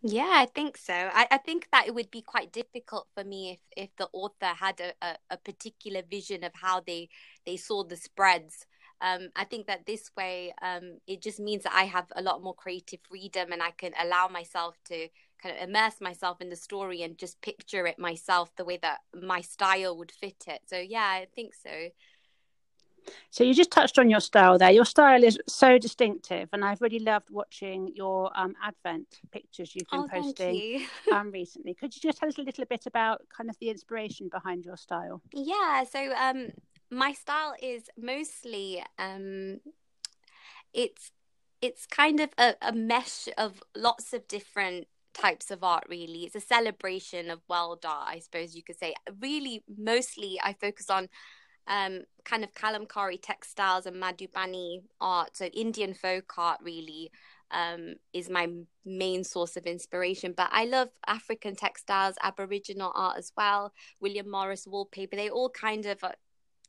Yeah, 0.03 0.31
I 0.33 0.47
think 0.47 0.77
so. 0.77 0.93
I, 0.93 1.27
I 1.29 1.37
think 1.37 1.67
that 1.71 1.85
it 1.87 1.93
would 1.93 2.09
be 2.09 2.23
quite 2.23 2.51
difficult 2.51 3.07
for 3.13 3.23
me 3.23 3.51
if, 3.51 3.59
if 3.83 3.95
the 3.97 4.09
author 4.13 4.47
had 4.47 4.79
a, 4.81 4.93
a, 5.05 5.15
a 5.31 5.37
particular 5.37 6.01
vision 6.09 6.43
of 6.43 6.53
how 6.55 6.79
they, 6.79 7.09
they 7.45 7.55
saw 7.55 7.83
the 7.83 7.95
spreads. 7.95 8.65
Um, 8.99 9.29
I 9.35 9.43
think 9.45 9.67
that 9.67 9.85
this 9.85 10.09
way, 10.17 10.53
um, 10.61 10.97
it 11.07 11.21
just 11.21 11.39
means 11.39 11.63
that 11.63 11.73
I 11.75 11.83
have 11.83 12.05
a 12.15 12.21
lot 12.21 12.41
more 12.43 12.55
creative 12.55 12.99
freedom 13.07 13.51
and 13.51 13.61
I 13.61 13.71
can 13.71 13.91
allow 13.99 14.27
myself 14.27 14.75
to 14.85 15.07
kind 15.41 15.55
of 15.57 15.69
immerse 15.69 16.01
myself 16.01 16.41
in 16.41 16.49
the 16.49 16.55
story 16.55 17.01
and 17.03 17.17
just 17.17 17.41
picture 17.41 17.85
it 17.85 17.97
myself 17.99 18.51
the 18.55 18.65
way 18.65 18.77
that 18.81 18.99
my 19.13 19.41
style 19.41 19.97
would 19.97 20.11
fit 20.11 20.43
it. 20.47 20.61
So, 20.67 20.77
yeah, 20.77 21.01
I 21.05 21.27
think 21.35 21.53
so. 21.53 21.89
So 23.29 23.43
you 23.43 23.53
just 23.53 23.71
touched 23.71 23.97
on 23.99 24.09
your 24.09 24.19
style 24.19 24.57
there. 24.57 24.71
Your 24.71 24.85
style 24.85 25.23
is 25.23 25.39
so 25.47 25.77
distinctive, 25.77 26.49
and 26.53 26.63
I've 26.63 26.81
really 26.81 26.99
loved 26.99 27.29
watching 27.29 27.91
your 27.95 28.31
um, 28.37 28.55
Advent 28.63 29.19
pictures 29.31 29.73
you've 29.75 29.89
been 29.89 30.01
oh, 30.01 30.07
posting 30.07 30.55
you. 30.55 30.87
um, 31.13 31.31
recently. 31.31 31.73
Could 31.73 31.95
you 31.95 32.01
just 32.01 32.19
tell 32.19 32.29
us 32.29 32.37
a 32.37 32.41
little 32.41 32.65
bit 32.65 32.85
about 32.85 33.21
kind 33.35 33.49
of 33.49 33.57
the 33.59 33.69
inspiration 33.69 34.29
behind 34.29 34.65
your 34.65 34.77
style? 34.77 35.21
Yeah, 35.33 35.83
so 35.83 36.13
um, 36.13 36.49
my 36.89 37.13
style 37.13 37.55
is 37.61 37.89
mostly 37.97 38.83
um, 38.99 39.59
it's 40.73 41.11
it's 41.61 41.85
kind 41.85 42.19
of 42.19 42.29
a, 42.37 42.55
a 42.61 42.73
mesh 42.73 43.27
of 43.37 43.61
lots 43.75 44.13
of 44.13 44.27
different 44.27 44.87
types 45.13 45.51
of 45.51 45.63
art 45.63 45.83
really 45.89 46.23
it's 46.23 46.35
a 46.35 46.39
celebration 46.39 47.29
of 47.29 47.41
world 47.49 47.85
art 47.85 48.07
i 48.07 48.17
suppose 48.17 48.55
you 48.55 48.63
could 48.63 48.79
say 48.79 48.93
really 49.19 49.61
mostly 49.77 50.39
i 50.41 50.53
focus 50.53 50.89
on 50.89 51.09
um, 51.67 52.01
kind 52.23 52.43
of 52.43 52.53
kalamkari 52.53 53.19
textiles 53.21 53.85
and 53.85 53.95
Madhubani 54.01 54.81
art. 54.99 55.35
So 55.37 55.45
Indian 55.45 55.93
folk 55.93 56.37
art 56.37 56.59
really 56.63 57.11
um, 57.51 57.95
is 58.13 58.29
my 58.29 58.49
main 58.85 59.23
source 59.23 59.57
of 59.57 59.65
inspiration. 59.65 60.33
But 60.35 60.49
I 60.51 60.65
love 60.65 60.89
African 61.07 61.55
textiles, 61.55 62.15
Aboriginal 62.23 62.91
art 62.95 63.17
as 63.17 63.31
well. 63.37 63.73
William 63.99 64.29
Morris 64.29 64.67
wallpaper. 64.67 65.15
They 65.15 65.29
all 65.29 65.49
kind 65.49 65.85
of 65.85 66.03
uh, 66.03 66.11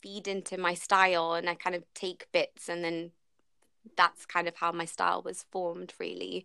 feed 0.03 0.29
into 0.29 0.59
my 0.59 0.75
style, 0.75 1.35
and 1.35 1.49
I 1.49 1.55
kind 1.55 1.77
of 1.77 1.85
take 1.95 2.27
bits, 2.33 2.69
and 2.69 2.85
then 2.85 3.13
that's 3.97 4.27
kind 4.27 4.49
of 4.49 4.57
how 4.57 4.73
my 4.73 4.85
style 4.85 5.23
was 5.23 5.45
formed, 5.51 5.93
really. 5.99 6.45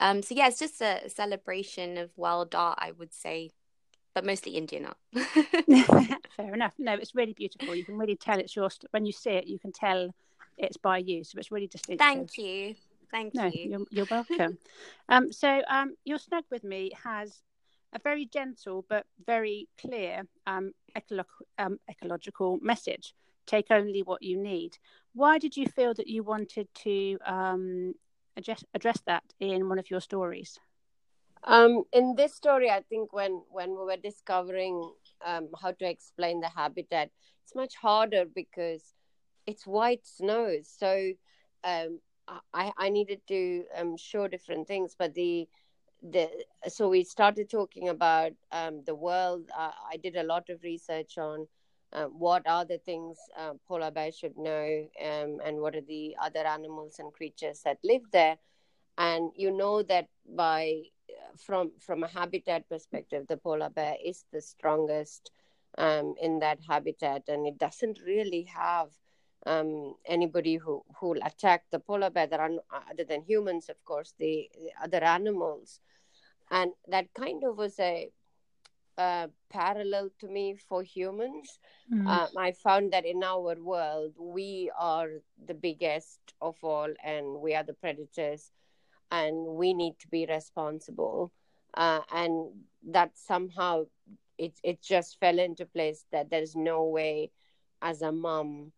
Um, 0.00 0.22
so 0.22 0.34
yeah, 0.34 0.48
it's 0.48 0.58
just 0.58 0.80
a 0.80 1.08
celebration 1.08 1.96
of 1.96 2.16
world 2.16 2.54
art, 2.54 2.78
I 2.80 2.92
would 2.92 3.12
say 3.14 3.52
but 4.14 4.24
mostly 4.24 4.52
Indian 4.52 4.86
art. 4.86 4.96
Fair 6.36 6.54
enough. 6.54 6.74
No, 6.78 6.94
it's 6.94 7.14
really 7.14 7.32
beautiful. 7.32 7.74
You 7.74 7.84
can 7.84 7.96
really 7.96 8.16
tell 8.16 8.38
it's 8.38 8.54
yours 8.54 8.78
when 8.90 9.06
you 9.06 9.12
see 9.12 9.30
it. 9.30 9.46
You 9.46 9.58
can 9.58 9.72
tell 9.72 10.14
it's 10.58 10.76
by 10.76 10.98
you, 10.98 11.24
so 11.24 11.38
it's 11.38 11.50
really 11.50 11.66
distinctive. 11.66 12.06
Thank 12.06 12.38
you. 12.38 12.74
Thank 13.10 13.34
no, 13.34 13.46
you. 13.46 13.70
You're, 13.70 13.86
you're 13.90 14.06
welcome. 14.10 14.58
um, 15.08 15.32
so 15.32 15.62
um, 15.68 15.94
you're 16.04 16.18
snug 16.18 16.44
with 16.50 16.64
me 16.64 16.92
has 17.04 17.42
a 17.92 17.98
very 17.98 18.24
gentle 18.24 18.84
but 18.88 19.04
very 19.26 19.68
clear 19.78 20.22
um, 20.46 20.72
ecolo- 20.96 21.24
um, 21.58 21.78
ecological 21.90 22.58
message. 22.62 23.14
Take 23.46 23.66
only 23.70 24.02
what 24.02 24.22
you 24.22 24.38
need. 24.38 24.78
Why 25.14 25.38
did 25.38 25.56
you 25.56 25.66
feel 25.66 25.94
that 25.94 26.06
you 26.06 26.22
wanted 26.22 26.68
to 26.84 27.18
um, 27.26 27.94
address, 28.36 28.64
address 28.72 28.98
that 29.06 29.24
in 29.40 29.68
one 29.68 29.78
of 29.78 29.90
your 29.90 30.00
stories? 30.00 30.58
Um, 31.44 31.84
in 31.92 32.14
this 32.16 32.34
story, 32.34 32.70
I 32.70 32.82
think 32.82 33.12
when 33.12 33.42
when 33.50 33.70
we 33.70 33.84
were 33.84 33.96
discovering 33.96 34.92
um, 35.24 35.48
how 35.60 35.72
to 35.72 35.88
explain 35.88 36.40
the 36.40 36.48
habitat, 36.48 37.10
it's 37.42 37.54
much 37.54 37.74
harder 37.76 38.24
because 38.24 38.94
it's 39.46 39.66
white 39.66 40.06
snow. 40.06 40.58
So 40.62 41.12
um, 41.64 42.00
I 42.54 42.72
I 42.76 42.88
needed 42.90 43.22
to 43.28 43.64
um, 43.76 43.96
show 43.96 44.28
different 44.28 44.68
things, 44.68 44.94
but 44.96 45.14
the 45.14 45.48
the 46.02 46.28
so 46.68 46.88
we 46.88 47.02
started 47.04 47.50
talking 47.50 47.88
about 47.88 48.32
um, 48.52 48.82
the 48.86 48.94
world. 48.94 49.50
Uh, 49.56 49.72
I 49.92 49.96
did 49.96 50.16
a 50.16 50.22
lot 50.24 50.48
of 50.48 50.62
research 50.62 51.18
on. 51.18 51.48
Uh, 51.92 52.06
what 52.06 52.46
are 52.46 52.64
the 52.64 52.78
things 52.78 53.18
uh, 53.36 53.52
polar 53.68 53.90
bears 53.90 54.16
should 54.16 54.38
know, 54.38 54.88
and 54.98 55.60
what 55.60 55.74
are 55.76 55.82
the 55.82 56.16
other 56.22 56.46
animals 56.46 56.98
and 56.98 57.12
creatures 57.12 57.60
that 57.64 57.78
live 57.84 58.02
there? 58.12 58.38
And 58.98 59.32
you 59.36 59.50
know 59.50 59.82
that 59.82 60.08
by 60.26 60.84
from 61.36 61.72
from 61.78 62.02
a 62.02 62.08
habitat 62.08 62.68
perspective, 62.68 63.26
the 63.28 63.36
polar 63.36 63.70
bear 63.70 63.96
is 64.04 64.24
the 64.32 64.40
strongest 64.40 65.30
um, 65.78 66.14
in 66.20 66.38
that 66.40 66.58
habitat, 66.68 67.22
and 67.28 67.46
it 67.46 67.58
doesn't 67.58 67.98
really 68.06 68.42
have 68.44 68.88
um, 69.46 69.94
anybody 70.06 70.56
who 70.56 70.82
who 70.96 71.08
will 71.10 71.22
attack 71.24 71.64
the 71.70 71.78
polar 71.78 72.10
bear. 72.10 72.26
There 72.26 72.40
are 72.40 72.50
other 72.90 73.04
than 73.04 73.22
humans, 73.22 73.68
of 73.68 73.82
course, 73.84 74.14
the, 74.18 74.50
the 74.54 74.70
other 74.82 75.04
animals, 75.04 75.80
and 76.50 76.72
that 76.88 77.12
kind 77.14 77.44
of 77.44 77.56
was 77.56 77.78
a 77.78 78.10
uh, 78.98 79.28
parallel 79.50 80.10
to 80.20 80.28
me 80.28 80.54
for 80.54 80.82
humans. 80.82 81.58
Mm. 81.92 82.06
Uh, 82.06 82.28
I 82.38 82.52
found 82.52 82.92
that 82.92 83.06
in 83.06 83.22
our 83.24 83.56
world, 83.56 84.12
we 84.18 84.70
are 84.78 85.08
the 85.46 85.54
biggest 85.54 86.20
of 86.40 86.56
all, 86.62 86.92
and 87.02 87.40
we 87.40 87.54
are 87.54 87.64
the 87.64 87.72
predators 87.74 88.52
and 89.12 89.46
we 89.46 89.72
need 89.74 89.94
to 90.00 90.08
be 90.08 90.26
responsible. 90.26 91.30
Uh, 91.74 92.00
and 92.12 92.50
that 92.90 93.12
somehow 93.14 93.84
it, 94.36 94.54
it 94.64 94.82
just 94.82 95.20
fell 95.20 95.38
into 95.38 95.64
place 95.64 96.04
that 96.10 96.30
there's 96.30 96.56
no 96.56 96.84
way 96.84 97.30
as 97.80 98.02
a 98.02 98.12
mom 98.12 98.72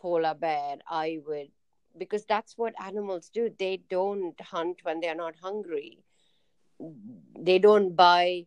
polar 0.00 0.34
bear 0.34 0.76
i 0.88 1.18
would 1.26 1.48
because 1.98 2.24
that's 2.24 2.56
what 2.56 2.74
animals 2.82 3.30
do. 3.32 3.50
They 3.58 3.80
don't 3.88 4.38
hunt 4.40 4.80
when 4.82 5.00
they're 5.00 5.14
not 5.14 5.34
hungry. 5.42 5.98
They 7.38 7.58
don't 7.58 7.96
buy 7.96 8.46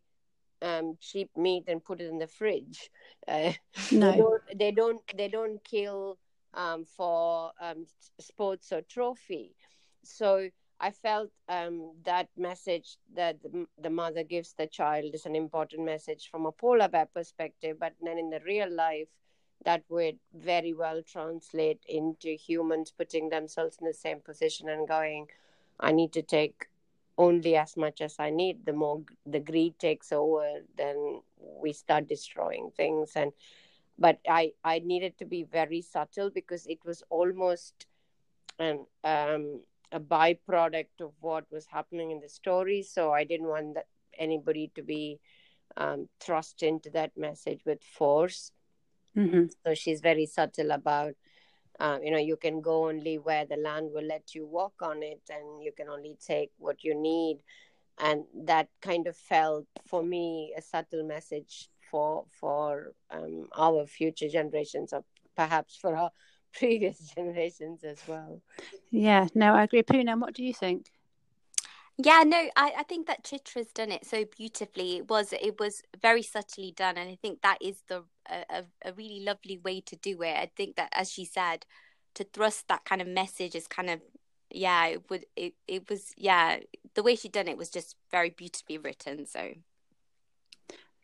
um, 0.62 0.98
cheap 1.00 1.30
meat 1.36 1.64
and 1.68 1.84
put 1.84 2.02
it 2.02 2.10
in 2.10 2.20
the 2.20 2.28
fridge. 2.28 2.90
Uh, 3.28 3.54
no. 3.92 4.12
they, 4.12 4.18
don't, 4.18 4.42
they 4.56 4.72
don't 4.72 5.02
they 5.16 5.28
don't 5.28 5.64
kill 5.64 6.18
um, 6.54 6.86
for 6.86 7.52
um, 7.62 7.86
sports 8.20 8.72
or 8.72 8.82
trophy. 8.82 9.56
So 10.04 10.50
I 10.81 10.91
felt 10.91 11.29
um, 11.50 11.91
that 12.05 12.29
message 12.38 12.98
that 13.15 13.41
the, 13.43 13.67
the, 13.81 13.89
mother 13.89 14.24
gives 14.24 14.53
the 14.53 14.67
child 14.67 15.13
is 15.13 15.25
an 15.25 15.36
important 15.36 15.83
message 15.83 16.29
from 16.31 16.45
a 16.45 16.51
polar 16.51 16.88
bear 16.88 17.05
perspective, 17.05 17.77
but 17.79 17.93
then 18.01 18.17
in 18.17 18.29
the 18.29 18.39
real 18.45 18.71
life, 18.71 19.09
that 19.65 19.83
would 19.89 20.17
very 20.33 20.74
well 20.74 21.01
translate 21.03 21.81
into 21.88 22.29
humans 22.29 22.93
putting 22.98 23.27
themselves 23.27 23.77
in 23.81 23.88
the 23.88 23.93
same 23.93 24.21
position 24.21 24.69
and 24.69 24.88
going, 24.88 25.27
I 25.79 25.91
need 25.91 26.13
to 26.13 26.21
take 26.21 26.67
only 27.17 27.57
as 27.57 27.75
much 27.75 28.00
as 28.00 28.15
I 28.17 28.29
need. 28.29 28.65
The 28.65 28.71
more 28.71 29.01
the 29.25 29.41
greed 29.41 29.77
takes 29.79 30.13
over, 30.13 30.62
then 30.77 31.21
we 31.38 31.74
start 31.74 32.07
destroying 32.07 32.71
things. 32.77 33.12
And 33.17 33.33
but 33.98 34.19
I 34.29 34.53
I 34.63 34.79
needed 34.79 35.17
to 35.17 35.25
be 35.25 35.43
very 35.43 35.81
subtle 35.81 36.29
because 36.29 36.65
it 36.67 36.79
was 36.86 37.03
almost 37.09 37.86
an 38.57 38.86
um 39.03 39.59
a 39.91 40.00
byproduct 40.00 41.01
of 41.01 41.13
what 41.19 41.46
was 41.51 41.65
happening 41.65 42.12
in 42.12 42.19
the 42.19 42.29
story. 42.29 42.84
So 42.84 43.12
I 43.12 43.24
didn't 43.24 43.48
want 43.48 43.75
that, 43.75 43.88
anybody 44.17 44.72
to 44.75 44.84
be 44.84 45.19
um, 45.77 46.10
thrust 46.19 46.63
into 46.63 46.89
that 46.91 47.12
message 47.17 47.62
with 47.65 47.84
force. 47.84 48.51
Mm-hmm. 49.17 49.46
So 49.65 49.74
she's 49.74 50.01
very 50.01 50.25
subtle 50.25 50.72
about, 50.72 51.13
uh, 51.79 51.98
you 52.03 52.12
know, 52.12 52.19
you 52.19 52.38
can 52.38 52.62
go 52.62 52.89
only 52.89 53.17
where 53.17 53.46
the 53.46 53.58
land 53.58 53.89
will 53.93 54.03
let 54.03 54.36
you 54.36 54.46
walk 54.46 54.74
on 54.81 55.01
it, 55.01 55.22
and 55.29 55.63
you 55.63 55.72
can 55.72 55.89
only 55.89 56.17
take 56.25 56.51
what 56.58 56.84
you 56.84 56.93
need. 56.93 57.38
And 57.98 58.24
that 58.46 58.69
kind 58.81 59.08
of 59.08 59.17
felt 59.17 59.65
for 59.88 60.03
me 60.03 60.53
a 60.58 60.62
subtle 60.62 61.05
message 61.05 61.69
for 61.89 62.25
for 62.39 62.93
um, 63.10 63.48
our 63.58 63.86
future 63.86 64.29
generations, 64.29 64.93
or 64.93 65.03
perhaps 65.36 65.75
for 65.75 65.96
our 65.96 66.12
previous 66.58 67.00
generations 67.15 67.84
as 67.84 68.00
well. 68.08 68.41
Yeah, 68.91 69.27
no, 69.36 69.53
I 69.53 69.63
agree. 69.63 69.84
Poonam, 69.84 70.22
what 70.22 70.34
do 70.34 70.44
you 70.44 70.53
think? 70.53 70.91
Yeah, 72.01 72.24
no, 72.25 72.38
I, 72.56 72.74
I 72.77 72.84
think 72.84 73.08
that 73.08 73.25
Chitra's 73.25 73.74
done 73.74 73.91
it 73.91 74.06
so 74.06 74.24
beautifully. 74.24 74.98
It 74.98 75.10
was 75.10 75.34
it 75.34 75.60
was 75.60 75.82
very 76.01 76.24
subtly 76.24 76.72
done, 76.72 76.98
and 76.98 77.10
I 77.10 77.18
think 77.22 77.41
that 77.41 77.58
is 77.62 77.84
the 77.89 78.06
a, 78.29 78.63
a 78.86 78.94
really 78.94 79.20
lovely 79.20 79.58
way 79.58 79.82
to 79.82 79.98
do 79.98 80.22
it. 80.22 80.38
I 80.38 80.50
think 80.56 80.77
that, 80.77 80.89
as 80.94 81.12
she 81.12 81.25
said, 81.25 81.65
to 82.13 82.24
thrust 82.24 82.70
that 82.70 82.86
kind 82.86 83.01
of 83.01 83.08
message 83.08 83.53
is 83.53 83.68
kind 83.68 83.89
of 83.89 84.00
yeah, 84.50 84.86
it 84.88 85.10
would 85.10 85.25
it 85.36 85.56
it 85.68 85.89
was 85.89 86.13
yeah 86.15 86.60
the 86.96 87.03
way 87.03 87.15
she 87.15 87.27
done 87.27 87.50
it 87.50 87.58
was 87.58 87.70
just 87.70 87.98
very 88.12 88.29
beautifully 88.29 88.77
written. 88.77 89.25
So 89.25 89.56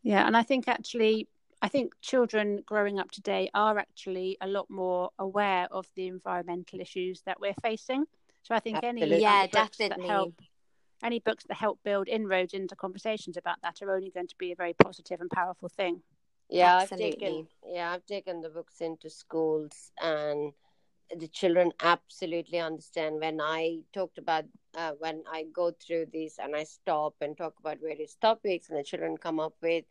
yeah, 0.01 0.25
and 0.25 0.37
I 0.37 0.43
think 0.43 0.67
actually 0.69 1.27
I 1.65 1.67
think 1.67 1.93
children 1.99 2.61
growing 2.63 2.99
up 2.99 3.09
today 3.09 3.49
are 3.55 3.79
actually 3.79 4.37
a 4.39 4.45
lot 4.47 4.69
more 4.69 5.09
aware 5.17 5.67
of 5.71 5.87
the 5.95 6.05
environmental 6.05 6.79
issues 6.79 7.23
that 7.25 7.39
we're 7.39 7.55
facing. 7.63 8.05
So 8.43 8.53
I 8.53 8.59
think 8.59 8.83
Absolutely. 8.83 9.17
any 9.17 9.21
yeah, 9.23 9.47
definitely. 9.47 10.07
help 10.07 10.35
any 11.03 11.17
books 11.17 11.43
that 11.47 11.57
help 11.57 11.79
build 11.83 12.07
inroads 12.07 12.53
into 12.53 12.75
conversations 12.75 13.35
about 13.35 13.55
that 13.63 13.81
are 13.81 13.95
only 13.95 14.11
going 14.11 14.27
to 14.27 14.35
be 14.37 14.51
a 14.51 14.55
very 14.55 14.73
positive 14.73 15.21
and 15.21 15.29
powerful 15.31 15.67
thing. 15.67 16.03
Yeah, 16.51 16.75
Absolutely. 16.75 17.07
I've 17.07 17.13
taken 17.15 17.47
yeah, 17.67 17.91
I've 17.93 18.05
taken 18.05 18.41
the 18.41 18.49
books 18.49 18.79
into 18.81 19.09
schools 19.09 19.91
and 19.99 20.53
the 21.17 21.27
children 21.29 21.71
absolutely 21.83 22.59
understand 22.59 23.19
when 23.19 23.39
i 23.39 23.77
talked 23.93 24.17
about 24.17 24.43
uh, 24.75 24.93
when 24.97 25.21
i 25.31 25.45
go 25.53 25.71
through 25.71 26.03
this 26.11 26.39
and 26.39 26.55
i 26.55 26.63
stop 26.63 27.13
and 27.21 27.37
talk 27.37 27.53
about 27.59 27.77
various 27.79 28.15
topics 28.15 28.69
and 28.69 28.79
the 28.79 28.83
children 28.83 29.15
come 29.15 29.39
up 29.39 29.53
with 29.61 29.85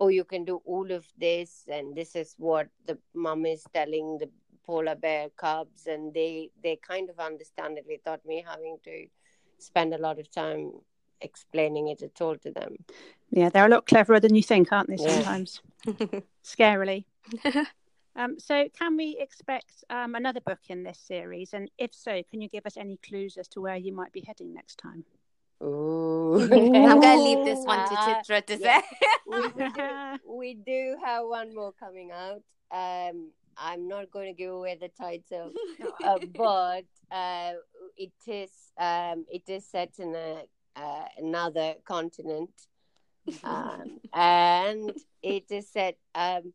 oh 0.00 0.08
you 0.08 0.24
can 0.24 0.44
do 0.44 0.60
all 0.64 0.90
of 0.90 1.06
this 1.18 1.64
and 1.68 1.94
this 1.96 2.14
is 2.14 2.34
what 2.38 2.68
the 2.86 2.98
mom 3.14 3.46
is 3.46 3.64
telling 3.72 4.18
the 4.18 4.28
polar 4.64 4.94
bear 4.94 5.28
cubs 5.36 5.86
and 5.86 6.12
they 6.12 6.50
they 6.62 6.76
kind 6.76 7.08
of 7.08 7.18
understand 7.18 7.78
it 7.78 7.84
without 7.88 8.24
me 8.26 8.44
having 8.46 8.76
to 8.84 9.06
spend 9.58 9.94
a 9.94 9.98
lot 9.98 10.18
of 10.18 10.30
time 10.30 10.72
explaining 11.22 11.88
it 11.88 12.02
at 12.02 12.20
all 12.20 12.36
to 12.36 12.50
them. 12.50 12.76
Yeah 13.30 13.48
they're 13.48 13.66
a 13.66 13.70
lot 13.70 13.86
cleverer 13.86 14.20
than 14.20 14.34
you 14.34 14.42
think 14.42 14.72
aren't 14.72 14.88
they 14.88 14.96
sometimes? 14.96 15.62
Yeah. 15.86 16.20
scarily. 16.44 17.04
Um, 18.18 18.38
so 18.38 18.66
can 18.70 18.96
we 18.96 19.18
expect 19.20 19.84
um, 19.90 20.14
another 20.14 20.40
book 20.40 20.60
in 20.70 20.82
this 20.82 20.98
series? 20.98 21.52
And 21.52 21.70
if 21.76 21.94
so 21.94 22.22
can 22.30 22.40
you 22.40 22.48
give 22.48 22.64
us 22.64 22.78
any 22.78 22.96
clues 23.06 23.36
as 23.36 23.46
to 23.48 23.60
where 23.60 23.76
you 23.76 23.94
might 23.94 24.10
be 24.10 24.22
heading 24.26 24.54
next 24.54 24.78
time 24.78 25.04
Ooh. 25.62 26.40
I'm 26.42 27.00
going 27.00 27.18
to 27.18 27.22
leave 27.22 27.44
this 27.44 27.64
one 27.64 27.88
to 27.88 27.94
Chitra 27.94 28.44
to 28.46 28.58
yeah. 28.58 28.80
say. 28.80 28.86
we, 29.26 29.48
do, 29.74 30.18
we 30.28 30.54
do 30.54 30.96
have 31.04 31.26
one 31.26 31.54
more 31.54 31.72
coming 31.72 32.10
out. 32.12 32.42
Um, 32.70 33.30
I'm 33.56 33.88
not 33.88 34.10
going 34.10 34.26
to 34.26 34.36
give 34.36 34.52
away 34.52 34.76
the 34.80 34.88
title, 34.88 35.52
uh, 36.04 36.18
but 36.36 36.84
uh, 37.10 37.52
it 37.96 38.12
is 38.26 38.50
um, 38.78 39.24
it 39.32 39.48
is 39.48 39.66
set 39.66 39.94
in 39.98 40.14
a, 40.14 40.42
uh, 40.76 41.04
another 41.16 41.74
continent, 41.84 42.50
um, 43.42 43.98
and 44.12 44.92
it 45.22 45.50
is 45.50 45.70
set. 45.70 45.96
Um, 46.14 46.52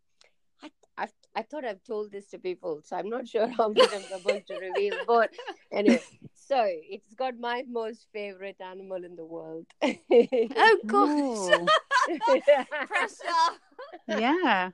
I, 0.62 0.70
I 0.98 1.08
I 1.36 1.42
thought 1.42 1.66
I've 1.66 1.84
told 1.84 2.12
this 2.12 2.28
to 2.30 2.38
people, 2.38 2.82
so 2.84 2.98
I'm 2.98 3.10
not 3.10 3.28
sure 3.28 3.48
how 3.48 3.70
much 3.70 3.90
I'm 3.94 4.04
supposed 4.04 4.48
to 4.48 4.60
reveal. 4.60 4.98
But 5.08 5.32
anyway, 5.72 6.04
so 6.52 6.66
it's 6.68 7.14
got 7.14 7.40
my 7.40 7.64
most 7.70 8.08
favorite 8.12 8.60
animal 8.60 9.06
in 9.06 9.16
the 9.16 9.24
world. 9.24 9.66
oh 9.82 10.78
gosh! 10.86 11.70
Pressure. 12.88 13.56
Yeah. 14.08 14.72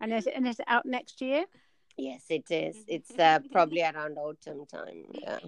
and 0.00 0.12
is 0.12 0.26
it 0.28 0.34
and 0.36 0.46
is 0.46 0.60
it 0.60 0.66
out 0.68 0.86
next 0.86 1.20
year? 1.20 1.46
Yes, 1.96 2.22
it 2.30 2.48
is. 2.48 2.76
It's 2.86 3.10
uh, 3.18 3.40
probably 3.50 3.82
around 3.82 4.18
autumn 4.18 4.66
time. 4.66 5.06
Yeah. 5.10 5.40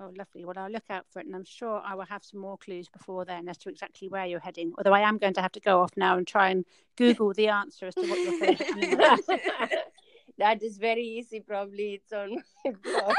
Oh, 0.00 0.12
lovely. 0.16 0.44
Well, 0.44 0.54
I'll 0.56 0.70
look 0.70 0.90
out 0.90 1.06
for 1.10 1.20
it, 1.20 1.26
and 1.26 1.34
I'm 1.34 1.46
sure 1.46 1.82
I 1.84 1.94
will 1.94 2.04
have 2.04 2.22
some 2.22 2.40
more 2.40 2.58
clues 2.58 2.88
before 2.88 3.24
then 3.24 3.48
as 3.48 3.56
to 3.58 3.70
exactly 3.70 4.08
where 4.08 4.26
you're 4.26 4.38
heading. 4.38 4.72
Although 4.76 4.92
I 4.92 5.00
am 5.00 5.16
going 5.18 5.34
to 5.34 5.42
have 5.42 5.52
to 5.52 5.60
go 5.60 5.80
off 5.80 5.90
now 5.96 6.18
and 6.18 6.26
try 6.26 6.50
and 6.50 6.64
Google 6.96 7.32
the 7.32 7.48
answer 7.48 7.86
as 7.86 7.94
to 7.94 8.06
what 8.06 8.20
your 8.20 8.38
favourite 8.38 9.70
is. 9.70 9.78
That 10.38 10.62
is 10.62 10.78
very 10.78 11.02
easy. 11.02 11.40
Probably 11.40 11.94
it's 11.94 12.12
on 12.12 12.42
my 12.64 12.72
blog. 12.82 13.14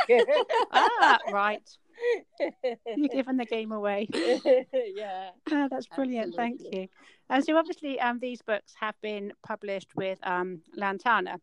ah, 0.72 1.20
right. 1.32 1.70
You're 2.40 3.10
giving 3.14 3.38
the 3.38 3.46
game 3.46 3.72
away. 3.72 4.08
yeah. 4.12 5.32
Oh, 5.52 5.68
that's 5.70 5.88
brilliant. 5.88 6.34
Absolutely. 6.38 6.58
Thank 6.68 6.74
you. 6.74 6.88
And 7.30 7.44
so, 7.44 7.58
obviously, 7.58 8.00
um, 8.00 8.20
these 8.20 8.42
books 8.42 8.74
have 8.80 8.96
been 9.02 9.34
published 9.46 9.96
with 9.96 10.18
um, 10.24 10.62
Lantana 10.76 11.40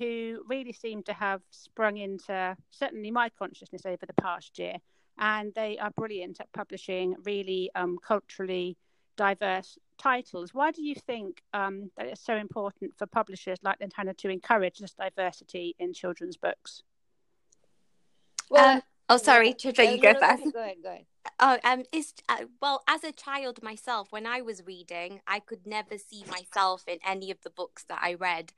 who 0.00 0.42
really 0.48 0.72
seem 0.72 1.02
to 1.02 1.12
have 1.12 1.42
sprung 1.50 1.98
into 1.98 2.56
certainly 2.70 3.10
my 3.10 3.28
consciousness 3.28 3.82
over 3.84 4.06
the 4.06 4.14
past 4.14 4.58
year. 4.58 4.76
And 5.18 5.52
they 5.54 5.78
are 5.78 5.90
brilliant 5.90 6.40
at 6.40 6.50
publishing 6.52 7.14
really 7.24 7.70
um, 7.74 7.98
culturally 8.02 8.78
diverse 9.16 9.78
titles. 10.00 10.54
Why 10.54 10.70
do 10.70 10.82
you 10.82 10.94
think 10.94 11.42
um, 11.52 11.90
that 11.96 12.06
it's 12.06 12.24
so 12.24 12.36
important 12.36 12.96
for 12.96 13.06
publishers 13.06 13.58
like 13.62 13.78
Lantana 13.80 14.14
to 14.14 14.28
encourage 14.28 14.78
this 14.78 14.94
diversity 14.94 15.74
in 15.78 15.92
children's 15.92 16.36
books? 16.36 16.82
Well, 18.48 18.76
um, 18.76 18.82
oh, 19.08 19.16
sorry, 19.16 19.54
Chitra, 19.54 19.92
you 19.92 20.00
go 20.00 20.14
first. 20.14 20.52
Go 20.52 20.60
ahead, 20.60 20.76
go 20.82 20.88
ahead. 20.88 21.06
Oh, 21.38 21.58
um, 21.64 21.84
it's 21.92 22.14
uh, 22.28 22.44
well, 22.60 22.82
as 22.88 23.04
a 23.04 23.12
child 23.12 23.62
myself, 23.62 24.10
when 24.10 24.26
I 24.26 24.40
was 24.40 24.62
reading, 24.66 25.20
I 25.26 25.40
could 25.40 25.66
never 25.66 25.98
see 25.98 26.24
myself 26.28 26.84
in 26.86 26.98
any 27.06 27.30
of 27.30 27.38
the 27.42 27.50
books 27.50 27.84
that 27.84 28.00
I 28.02 28.14
read. 28.14 28.52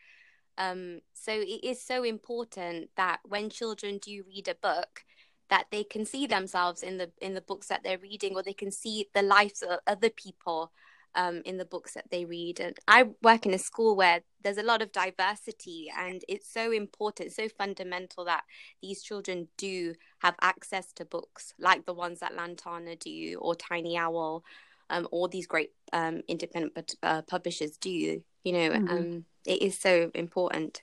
Um, 0.59 1.01
so 1.15 1.33
it 1.33 1.65
is 1.65 1.83
so 1.83 2.03
important 2.03 2.91
that 2.97 3.21
when 3.25 3.51
children 3.51 3.99
do 3.99 4.25
read 4.27 4.49
a 4.49 4.55
book, 4.55 5.05
that 5.49 5.67
they 5.71 5.85
can 5.85 6.05
see 6.05 6.27
themselves 6.27 6.83
in 6.83 6.99
the 6.99 7.11
in 7.21 7.35
the 7.35 7.41
books 7.41 7.69
that 7.69 7.83
they're 7.83 7.99
reading, 7.99 8.35
or 8.35 8.43
they 8.43 8.53
can 8.53 8.71
see 8.71 9.09
the 9.15 9.23
lives 9.23 9.63
of 9.63 9.81
other 9.87 10.11
people 10.11 10.73
um, 11.15 11.43
in 11.45 11.57
the 11.57 11.65
books 11.65 11.95
that 11.95 12.11
they 12.11 12.25
read. 12.25 12.61
And 12.61 12.77
I 12.89 13.09
work 13.23 13.47
in 13.47 13.55
a 13.55 13.59
school 13.59 13.97
where 13.97 14.23
there's 14.43 14.59
a 14.59 14.63
lot 14.63 14.83
of 14.83 14.93
diversity, 14.93 15.91
and 15.97 16.25
it's 16.29 16.49
so 16.49 16.73
important, 16.73 17.33
so 17.33 17.49
fundamental 17.49 18.25
that 18.25 18.45
these 18.81 19.03
children 19.03 19.49
do 19.57 19.95
have 20.19 20.35
access 20.41 20.93
to 20.95 21.05
books 21.05 21.55
like 21.59 21.87
the 21.87 21.95
ones 21.95 22.21
that 22.21 22.35
Lantana 22.35 22.97
do, 22.97 23.39
or 23.41 23.55
Tiny 23.55 23.97
Owl, 23.97 24.45
um, 24.91 25.07
all 25.11 25.29
these 25.29 25.47
great 25.47 25.73
um, 25.93 26.23
independent 26.29 26.97
uh, 27.03 27.23
publishers 27.23 27.77
do. 27.77 28.23
You 28.45 28.53
know, 28.53 28.71
mm-hmm. 28.71 28.89
um, 28.89 29.25
it 29.47 29.63
is 29.63 29.79
so 29.79 30.11
important. 30.15 30.83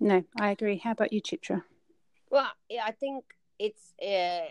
No, 0.00 0.24
I 0.40 0.50
agree. 0.50 0.78
How 0.78 0.92
about 0.92 1.12
you, 1.12 1.20
Chitra? 1.20 1.62
Well, 2.30 2.50
yeah, 2.68 2.84
I 2.84 2.92
think 2.92 3.24
it's 3.58 3.94
uh, 4.00 4.50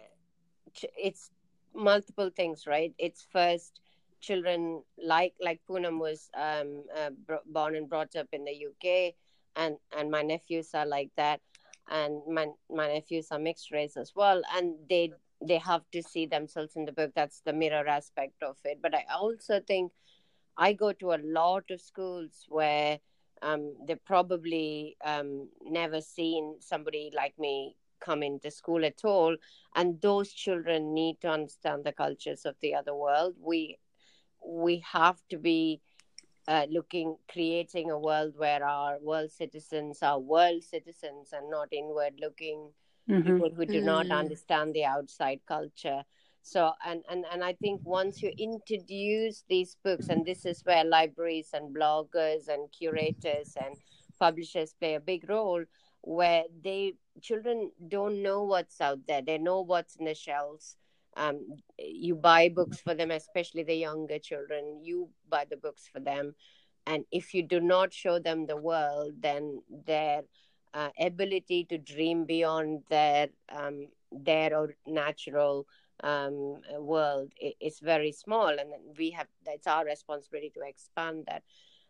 it's 0.97 1.29
multiple 1.73 2.29
things, 2.35 2.67
right? 2.67 2.93
It's 2.97 3.25
first 3.31 3.79
children 4.19 4.83
like 5.03 5.33
like 5.41 5.61
Poonam 5.69 5.99
was 5.99 6.29
um, 6.35 6.83
uh, 6.95 7.09
born 7.45 7.75
and 7.75 7.89
brought 7.89 8.15
up 8.15 8.27
in 8.31 8.45
the 8.45 8.51
UK, 8.51 9.15
and 9.55 9.77
and 9.97 10.11
my 10.11 10.21
nephews 10.21 10.69
are 10.73 10.85
like 10.85 11.11
that, 11.17 11.41
and 11.89 12.21
my 12.27 12.47
my 12.69 12.87
nephews 12.93 13.27
are 13.31 13.39
mixed 13.39 13.71
race 13.71 13.97
as 13.97 14.13
well, 14.15 14.41
and 14.55 14.75
they 14.89 15.11
they 15.45 15.57
have 15.57 15.83
to 15.91 16.01
see 16.01 16.25
themselves 16.25 16.75
in 16.75 16.85
the 16.85 16.91
book. 16.91 17.11
That's 17.15 17.41
the 17.41 17.53
mirror 17.53 17.87
aspect 17.87 18.41
of 18.43 18.57
it. 18.65 18.79
But 18.81 18.95
I 18.95 19.05
also 19.13 19.59
think 19.59 19.91
I 20.57 20.73
go 20.73 20.91
to 20.93 21.13
a 21.13 21.21
lot 21.23 21.65
of 21.69 21.81
schools 21.81 22.45
where 22.49 22.99
um, 23.41 23.75
they've 23.87 24.03
probably 24.05 24.97
um, 25.05 25.49
never 25.63 26.01
seen 26.01 26.55
somebody 26.59 27.11
like 27.15 27.37
me 27.37 27.75
come 27.99 28.23
into 28.23 28.49
school 28.49 28.83
at 28.85 29.03
all. 29.03 29.35
And 29.75 30.01
those 30.01 30.31
children 30.33 30.93
need 30.93 31.21
to 31.21 31.29
understand 31.29 31.83
the 31.83 31.91
cultures 31.91 32.45
of 32.45 32.55
the 32.61 32.73
other 32.73 32.95
world. 32.95 33.35
We 33.39 33.77
we 34.47 34.83
have 34.91 35.17
to 35.29 35.37
be 35.37 35.81
uh, 36.47 36.65
looking, 36.69 37.17
creating 37.29 37.91
a 37.91 37.99
world 37.99 38.33
where 38.37 38.63
our 38.63 38.97
world 39.01 39.31
citizens 39.31 40.01
are 40.01 40.19
world 40.19 40.63
citizens 40.63 41.33
and 41.33 41.49
not 41.49 41.67
inward 41.73 42.13
looking 42.21 42.69
mm-hmm. 43.09 43.21
people 43.21 43.49
who 43.55 43.65
do 43.65 43.77
mm-hmm. 43.77 43.85
not 43.85 44.11
understand 44.11 44.73
the 44.73 44.85
outside 44.85 45.39
culture 45.47 46.03
so 46.41 46.71
and, 46.85 47.03
and 47.09 47.25
and 47.31 47.43
i 47.43 47.53
think 47.53 47.81
once 47.83 48.21
you 48.21 48.31
introduce 48.37 49.43
these 49.49 49.75
books 49.83 50.07
and 50.07 50.25
this 50.25 50.45
is 50.45 50.61
where 50.63 50.83
libraries 50.83 51.49
and 51.53 51.75
bloggers 51.75 52.47
and 52.47 52.71
curators 52.71 53.55
and 53.63 53.75
publishers 54.19 54.73
play 54.79 54.95
a 54.95 54.99
big 54.99 55.29
role 55.29 55.63
where 56.01 56.43
they 56.63 56.93
children 57.21 57.71
don't 57.87 58.21
know 58.21 58.43
what's 58.43 58.79
out 58.79 58.99
there 59.07 59.21
they 59.21 59.37
know 59.37 59.61
what's 59.61 59.95
in 59.97 60.05
the 60.05 60.15
shelves 60.15 60.77
um, 61.17 61.57
you 61.79 62.15
buy 62.15 62.49
books 62.49 62.81
for 62.81 62.93
them 62.95 63.11
especially 63.11 63.63
the 63.63 63.75
younger 63.75 64.19
children 64.19 64.79
you 64.83 65.09
buy 65.29 65.45
the 65.49 65.57
books 65.57 65.89
for 65.91 65.99
them 65.99 66.35
and 66.85 67.05
if 67.11 67.33
you 67.33 67.43
do 67.43 67.59
not 67.59 67.93
show 67.93 68.19
them 68.19 68.45
the 68.47 68.57
world 68.57 69.13
then 69.21 69.61
their 69.85 70.23
uh, 70.73 70.89
ability 70.99 71.65
to 71.65 71.77
dream 71.77 72.25
beyond 72.25 72.83
their 72.89 73.29
um, 73.49 73.87
their 74.11 74.75
natural 74.85 75.67
um, 76.03 76.61
world 76.79 77.31
is 77.59 77.79
very 77.79 78.11
small, 78.11 78.49
and 78.49 78.69
we 78.97 79.11
have 79.11 79.27
it's 79.45 79.67
our 79.67 79.85
responsibility 79.85 80.51
to 80.55 80.61
expand 80.67 81.25
that. 81.27 81.43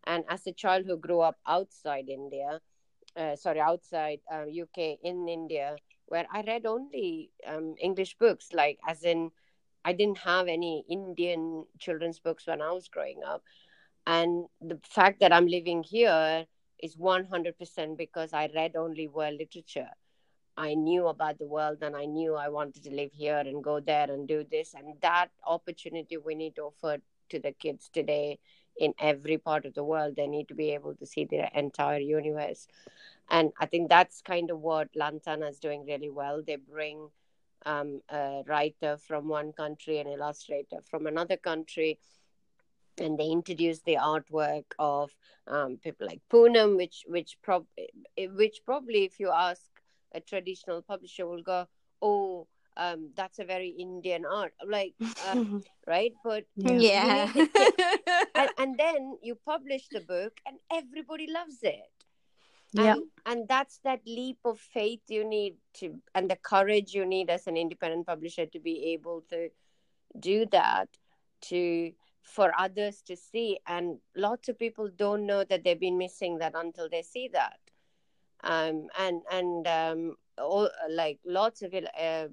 And 0.05 0.23
as 0.29 0.47
a 0.47 0.53
child 0.53 0.85
who 0.85 0.97
grew 0.97 1.21
up 1.21 1.37
outside 1.47 2.09
India, 2.09 2.61
uh, 3.15 3.35
sorry, 3.35 3.59
outside 3.59 4.19
uh, 4.31 4.45
UK 4.45 4.99
in 5.03 5.27
India, 5.27 5.75
where 6.07 6.25
I 6.31 6.41
read 6.41 6.65
only 6.65 7.31
um, 7.45 7.75
English 7.79 8.17
books, 8.17 8.49
like 8.53 8.79
as 8.87 9.03
in 9.03 9.31
I 9.85 9.93
didn't 9.93 10.17
have 10.19 10.47
any 10.47 10.83
Indian 10.89 11.65
children's 11.79 12.19
books 12.19 12.47
when 12.47 12.61
I 12.61 12.71
was 12.71 12.87
growing 12.87 13.21
up. 13.25 13.43
And 14.05 14.45
the 14.61 14.79
fact 14.83 15.19
that 15.19 15.33
I'm 15.33 15.47
living 15.47 15.83
here 15.83 16.45
is 16.81 16.95
100% 16.95 17.97
because 17.97 18.33
I 18.33 18.49
read 18.53 18.75
only 18.75 19.07
world 19.07 19.35
literature. 19.39 19.89
I 20.57 20.73
knew 20.73 21.07
about 21.07 21.37
the 21.37 21.45
world 21.45 21.77
and 21.81 21.95
I 21.95 22.05
knew 22.05 22.35
I 22.35 22.49
wanted 22.49 22.83
to 22.83 22.89
live 22.89 23.11
here 23.13 23.37
and 23.37 23.63
go 23.63 23.79
there 23.79 24.09
and 24.09 24.27
do 24.27 24.45
this. 24.49 24.73
And 24.73 24.95
that 25.01 25.27
opportunity 25.45 26.17
we 26.17 26.35
need 26.35 26.55
to 26.55 26.63
offer 26.63 26.97
to 27.29 27.39
the 27.39 27.51
kids 27.51 27.89
today 27.93 28.39
in 28.79 28.93
every 28.99 29.37
part 29.37 29.65
of 29.65 29.73
the 29.73 29.83
world. 29.83 30.15
They 30.15 30.27
need 30.27 30.47
to 30.49 30.55
be 30.55 30.71
able 30.71 30.95
to 30.95 31.05
see 31.05 31.25
the 31.25 31.47
entire 31.57 31.99
universe. 31.99 32.67
And 33.29 33.51
I 33.59 33.65
think 33.65 33.89
that's 33.89 34.21
kind 34.21 34.49
of 34.51 34.59
what 34.59 34.89
Lantana 34.95 35.47
is 35.47 35.59
doing 35.59 35.85
really 35.85 36.09
well. 36.09 36.41
They 36.45 36.55
bring 36.55 37.09
um, 37.65 38.01
a 38.09 38.43
writer 38.47 38.97
from 38.97 39.27
one 39.27 39.51
country, 39.51 39.99
an 39.99 40.07
illustrator 40.07 40.77
from 40.89 41.07
another 41.07 41.37
country, 41.37 41.99
and 42.97 43.17
they 43.17 43.27
introduce 43.27 43.81
the 43.81 43.95
artwork 43.95 44.65
of 44.79 45.11
um, 45.47 45.77
people 45.77 46.07
like 46.07 46.21
Poonam, 46.31 46.77
which 46.77 47.03
which 47.07 47.37
prob 47.41 47.65
which 48.17 48.61
probably 48.65 49.03
if 49.03 49.19
you 49.19 49.29
ask 49.31 49.61
a 50.13 50.19
traditional 50.21 50.81
publisher 50.81 51.27
will 51.27 51.43
go, 51.43 51.67
oh, 52.01 52.47
um, 52.77 53.09
that's 53.15 53.39
a 53.39 53.45
very 53.45 53.69
Indian 53.69 54.25
art, 54.25 54.53
like 54.65 54.93
uh, 55.27 55.43
right? 55.85 56.13
But 56.23 56.45
yeah, 56.55 57.31
and, 58.35 58.49
and, 58.57 58.77
then 58.77 59.17
you 59.21 59.35
publish 59.35 59.87
the 59.91 60.01
book, 60.01 60.37
and 60.45 60.57
everybody 60.71 61.27
loves 61.29 61.57
it. 61.63 61.91
Yeah, 62.73 62.93
and, 62.93 63.03
and 63.25 63.47
that's 63.47 63.79
that 63.79 64.01
leap 64.05 64.37
of 64.45 64.59
faith 64.59 65.01
you 65.07 65.27
need 65.27 65.55
to, 65.75 65.95
and 66.13 66.29
the 66.29 66.35
courage 66.35 66.93
you 66.93 67.05
need 67.05 67.29
as 67.29 67.47
an 67.47 67.57
independent 67.57 68.05
publisher 68.05 68.45
to 68.45 68.59
be 68.59 68.93
able 68.93 69.23
to 69.29 69.49
do 70.19 70.45
that 70.51 70.87
to 71.41 71.91
for 72.21 72.51
others 72.59 73.01
to 73.07 73.15
see. 73.15 73.57
And 73.67 73.97
lots 74.15 74.49
of 74.49 74.59
people 74.59 74.89
don't 74.95 75.25
know 75.25 75.43
that 75.45 75.63
they've 75.63 75.79
been 75.79 75.97
missing 75.97 76.39
that 76.39 76.53
until 76.55 76.89
they 76.89 77.01
see 77.01 77.29
that. 77.33 77.59
Um, 78.43 78.87
and 78.99 79.21
and 79.31 79.67
um, 79.67 80.15
all, 80.39 80.69
like 80.89 81.19
lots 81.25 81.61
of 81.61 81.73
uh, 81.73 82.27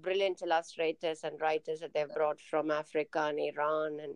brilliant 0.00 0.42
illustrators 0.42 1.24
and 1.24 1.40
writers 1.40 1.80
that 1.80 1.92
they've 1.94 2.14
brought 2.14 2.40
from 2.40 2.70
Africa 2.70 3.26
and 3.28 3.38
Iran. 3.38 3.98
And 4.00 4.14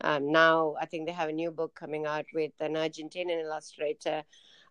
um, 0.00 0.32
now 0.32 0.74
I 0.80 0.86
think 0.86 1.06
they 1.06 1.12
have 1.12 1.28
a 1.28 1.32
new 1.32 1.50
book 1.50 1.74
coming 1.74 2.06
out 2.06 2.26
with 2.34 2.52
an 2.60 2.74
Argentinian 2.74 3.40
illustrator. 3.40 4.22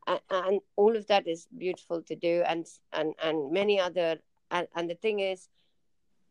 And, 0.07 0.19
and 0.29 0.61
all 0.75 0.95
of 0.95 1.07
that 1.07 1.27
is 1.27 1.47
beautiful 1.57 2.01
to 2.03 2.15
do. 2.15 2.43
And 2.47 2.65
and 2.93 3.13
and 3.21 3.51
many 3.51 3.79
other 3.79 4.17
and, 4.49 4.67
and 4.75 4.89
the 4.89 4.95
thing 4.95 5.19
is 5.19 5.47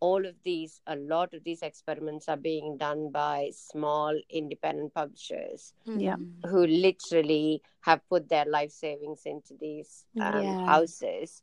all 0.00 0.24
of 0.26 0.34
these, 0.42 0.80
a 0.86 0.96
lot 0.96 1.34
of 1.34 1.44
these 1.44 1.62
experiments 1.62 2.28
are 2.28 2.36
being 2.36 2.76
done 2.78 3.10
by 3.10 3.50
small 3.54 4.18
independent 4.30 4.94
publishers 4.94 5.74
yeah. 5.84 6.16
who 6.46 6.66
literally 6.66 7.62
have 7.82 8.00
put 8.08 8.28
their 8.28 8.46
life 8.46 8.72
savings 8.72 9.22
into 9.26 9.54
these 9.60 10.06
um, 10.20 10.42
yeah. 10.42 10.66
houses, 10.66 11.42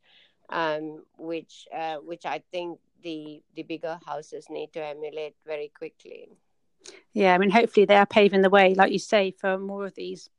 um, 0.50 1.04
which 1.17 1.67
uh, 1.76 1.98
which 1.98 2.26
I 2.26 2.41
think 2.52 2.80
the 3.04 3.41
the 3.56 3.63
bigger 3.63 4.00
houses 4.06 4.48
need 4.50 4.74
to 4.74 4.84
emulate 4.84 5.36
very 5.46 5.72
quickly. 5.78 6.30
Yeah, 7.13 7.36
I 7.36 7.38
mean, 7.38 7.52
hopefully 7.52 7.86
they 7.86 7.96
are 7.96 8.06
paving 8.06 8.41
the 8.41 8.50
way, 8.50 8.74
like 8.74 8.91
you 8.91 9.00
say, 9.00 9.32
for 9.32 9.58
more 9.58 9.86
of 9.86 9.96
these 9.96 10.30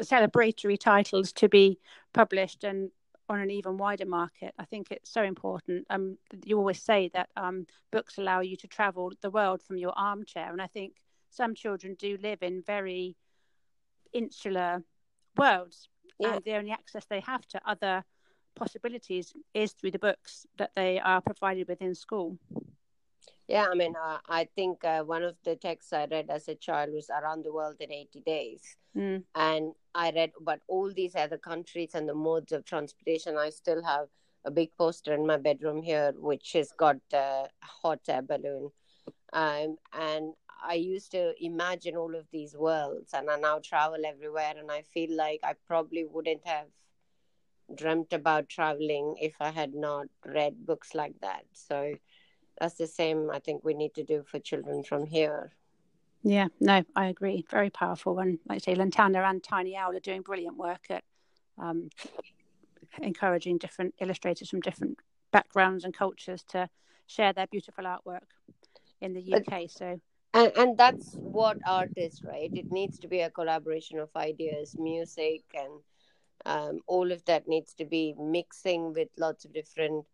celebratory 0.00 0.78
titles 0.78 1.32
to 1.32 1.48
be 1.48 1.78
published 2.12 2.64
and 2.64 2.90
on 3.28 3.40
an 3.40 3.50
even 3.50 3.76
wider 3.76 4.06
market. 4.06 4.54
I 4.58 4.64
think 4.64 4.88
it's 4.90 5.10
so 5.10 5.22
important. 5.22 5.86
Um, 5.90 6.18
you 6.44 6.58
always 6.58 6.82
say 6.82 7.10
that 7.14 7.28
um, 7.36 7.66
books 7.90 8.18
allow 8.18 8.40
you 8.40 8.56
to 8.56 8.66
travel 8.66 9.12
the 9.20 9.30
world 9.30 9.62
from 9.62 9.78
your 9.78 9.92
armchair, 9.96 10.50
and 10.52 10.62
I 10.62 10.66
think 10.66 10.94
some 11.30 11.54
children 11.54 11.96
do 11.98 12.18
live 12.22 12.42
in 12.42 12.62
very 12.62 13.16
insular 14.12 14.82
worlds, 15.36 15.88
yeah. 16.18 16.34
and 16.34 16.44
the 16.44 16.54
only 16.54 16.70
access 16.70 17.04
they 17.06 17.20
have 17.20 17.46
to 17.48 17.60
other 17.66 18.04
possibilities 18.54 19.32
is 19.54 19.72
through 19.72 19.92
the 19.92 19.98
books 19.98 20.46
that 20.56 20.70
they 20.74 20.98
are 20.98 21.20
provided 21.20 21.68
with 21.68 21.80
in 21.80 21.94
school. 21.94 22.38
Yeah, 23.46 23.66
I 23.70 23.74
mean, 23.74 23.94
uh, 23.96 24.18
I 24.28 24.46
think 24.54 24.84
uh, 24.84 25.02
one 25.04 25.22
of 25.22 25.36
the 25.42 25.56
texts 25.56 25.94
I 25.94 26.04
read 26.04 26.28
as 26.28 26.48
a 26.48 26.54
child 26.54 26.92
was 26.92 27.08
Around 27.08 27.44
the 27.44 27.52
World 27.52 27.76
in 27.80 27.90
80 27.90 28.20
Days. 28.20 28.76
Mm. 28.94 29.24
And 29.34 29.72
I 29.98 30.12
read 30.12 30.30
about 30.40 30.60
all 30.68 30.92
these 30.94 31.16
other 31.16 31.38
countries 31.38 31.90
and 31.94 32.08
the 32.08 32.14
modes 32.14 32.52
of 32.52 32.64
transportation. 32.64 33.36
I 33.36 33.50
still 33.50 33.82
have 33.82 34.06
a 34.44 34.50
big 34.50 34.70
poster 34.78 35.12
in 35.12 35.26
my 35.26 35.38
bedroom 35.38 35.82
here, 35.82 36.12
which 36.16 36.52
has 36.52 36.70
got 36.70 36.98
a 37.12 37.48
hot 37.60 38.02
air 38.08 38.22
balloon. 38.22 38.70
Um, 39.32 39.76
and 39.92 40.34
I 40.62 40.74
used 40.74 41.10
to 41.12 41.34
imagine 41.44 41.96
all 41.96 42.14
of 42.14 42.26
these 42.30 42.54
worlds, 42.56 43.10
and 43.12 43.28
I 43.28 43.40
now 43.40 43.58
travel 43.58 44.06
everywhere. 44.06 44.54
And 44.56 44.70
I 44.70 44.82
feel 44.82 45.16
like 45.16 45.40
I 45.42 45.54
probably 45.66 46.04
wouldn't 46.04 46.46
have 46.46 46.68
dreamt 47.74 48.12
about 48.12 48.48
traveling 48.48 49.16
if 49.20 49.34
I 49.40 49.50
had 49.50 49.74
not 49.74 50.06
read 50.24 50.64
books 50.64 50.94
like 50.94 51.16
that. 51.22 51.44
So 51.52 51.94
that's 52.60 52.76
the 52.76 52.86
same 52.86 53.30
I 53.32 53.40
think 53.40 53.64
we 53.64 53.74
need 53.74 53.94
to 53.94 54.04
do 54.04 54.22
for 54.30 54.38
children 54.38 54.84
from 54.84 55.06
here. 55.06 55.50
Yeah, 56.22 56.48
no, 56.60 56.82
I 56.96 57.06
agree. 57.06 57.44
Very 57.50 57.70
powerful. 57.70 58.18
And 58.18 58.38
like 58.48 58.56
I 58.56 58.58
say, 58.58 58.74
Lantana 58.74 59.22
and 59.22 59.42
Tiny 59.42 59.76
Owl 59.76 59.96
are 59.96 60.00
doing 60.00 60.22
brilliant 60.22 60.56
work 60.56 60.86
at 60.90 61.04
um, 61.58 61.90
encouraging 63.00 63.58
different 63.58 63.94
illustrators 64.00 64.50
from 64.50 64.60
different 64.60 64.98
backgrounds 65.32 65.84
and 65.84 65.94
cultures 65.94 66.42
to 66.48 66.68
share 67.06 67.32
their 67.32 67.46
beautiful 67.46 67.84
artwork 67.84 68.28
in 69.00 69.14
the 69.14 69.34
UK. 69.34 69.44
But, 69.46 69.70
so 69.70 70.00
and, 70.34 70.52
and 70.56 70.78
that's 70.78 71.14
what 71.14 71.58
art 71.66 71.92
is, 71.96 72.22
right? 72.22 72.50
It 72.52 72.70
needs 72.70 72.98
to 73.00 73.08
be 73.08 73.20
a 73.20 73.30
collaboration 73.30 73.98
of 73.98 74.10
ideas, 74.16 74.76
music 74.78 75.42
and 75.54 75.80
um, 76.46 76.80
all 76.86 77.10
of 77.12 77.24
that 77.24 77.48
needs 77.48 77.74
to 77.74 77.84
be 77.84 78.14
mixing 78.18 78.92
with 78.92 79.08
lots 79.18 79.44
of 79.44 79.52
different 79.52 80.04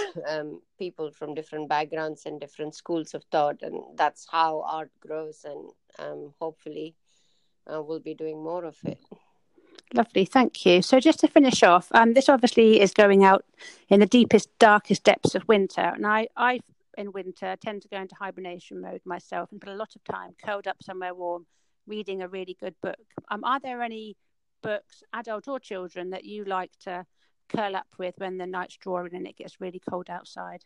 um, 0.28 0.60
people 0.78 1.10
from 1.10 1.34
different 1.34 1.68
backgrounds 1.68 2.26
and 2.26 2.40
different 2.40 2.74
schools 2.74 3.14
of 3.14 3.24
thought, 3.24 3.62
and 3.62 3.82
that's 3.96 4.26
how 4.30 4.62
art 4.66 4.90
grows. 5.00 5.44
And 5.44 5.70
um, 5.98 6.34
hopefully, 6.40 6.94
uh, 7.72 7.82
we'll 7.82 8.00
be 8.00 8.14
doing 8.14 8.42
more 8.42 8.64
of 8.64 8.76
it. 8.84 8.98
Lovely, 9.94 10.24
thank 10.24 10.64
you. 10.64 10.80
So, 10.80 11.00
just 11.00 11.20
to 11.20 11.28
finish 11.28 11.62
off, 11.62 11.88
um, 11.92 12.14
this 12.14 12.28
obviously 12.28 12.80
is 12.80 12.94
going 12.94 13.24
out 13.24 13.44
in 13.88 14.00
the 14.00 14.06
deepest, 14.06 14.48
darkest 14.58 15.04
depths 15.04 15.34
of 15.34 15.46
winter, 15.48 15.82
and 15.82 16.06
I, 16.06 16.28
I, 16.36 16.60
in 16.96 17.12
winter, 17.12 17.56
tend 17.60 17.82
to 17.82 17.88
go 17.88 18.00
into 18.00 18.14
hibernation 18.14 18.80
mode 18.80 19.02
myself 19.04 19.52
and 19.52 19.60
put 19.60 19.70
a 19.70 19.76
lot 19.76 19.94
of 19.94 20.04
time 20.04 20.34
curled 20.42 20.66
up 20.66 20.82
somewhere 20.82 21.14
warm, 21.14 21.46
reading 21.86 22.22
a 22.22 22.28
really 22.28 22.56
good 22.58 22.74
book. 22.80 22.96
Um, 23.30 23.44
are 23.44 23.60
there 23.60 23.82
any 23.82 24.16
books, 24.62 25.02
adult 25.12 25.48
or 25.48 25.60
children, 25.60 26.10
that 26.10 26.24
you 26.24 26.44
like 26.44 26.70
to 26.84 27.04
curl 27.54 27.76
up 27.76 27.86
with 27.98 28.14
when 28.18 28.38
the 28.38 28.46
night's 28.46 28.76
drawing 28.76 29.14
and 29.14 29.26
it 29.26 29.36
gets 29.36 29.60
really 29.60 29.80
cold 29.88 30.08
outside? 30.08 30.64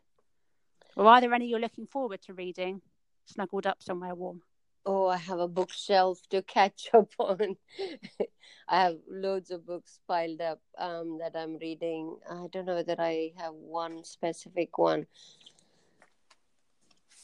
Or 0.96 1.06
are 1.06 1.20
there 1.20 1.34
any 1.34 1.46
you're 1.46 1.60
looking 1.60 1.86
forward 1.86 2.22
to 2.22 2.34
reading, 2.34 2.80
snuggled 3.26 3.66
up 3.66 3.82
somewhere 3.82 4.14
warm? 4.14 4.42
Oh, 4.86 5.08
I 5.08 5.16
have 5.16 5.40
a 5.40 5.48
bookshelf 5.48 6.20
to 6.30 6.42
catch 6.56 6.88
up 6.94 7.10
on. 7.18 7.56
I 8.68 8.82
have 8.82 8.98
loads 9.08 9.50
of 9.50 9.66
books 9.66 10.00
piled 10.08 10.40
up 10.40 10.60
um, 10.78 11.18
that 11.18 11.36
I'm 11.36 11.56
reading. 11.58 12.16
I 12.30 12.46
don't 12.50 12.66
know 12.66 12.76
whether 12.76 12.96
I 12.98 13.32
have 13.36 13.54
one 13.54 14.04
specific 14.04 14.78
one. 14.78 15.06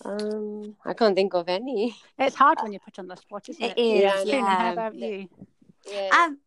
Um, 0.04 0.76
I 0.84 0.94
can't 0.94 1.14
think 1.14 1.34
of 1.34 1.48
any. 1.48 1.96
It's 2.18 2.34
hard 2.34 2.58
when 2.60 2.72
you 2.72 2.80
put 2.80 2.98
on 2.98 3.06
the 3.06 3.16
spot, 3.16 3.48
isn't 3.48 3.62
it? 3.62 3.78
It 3.78 3.80
is. 3.80 4.24
Yeah. 4.24 4.36
yeah. 4.36 4.56
How 4.56 4.72
about 4.72 4.94
you? 4.96 5.28
Yeah. 5.88 6.10
Um, 6.12 6.38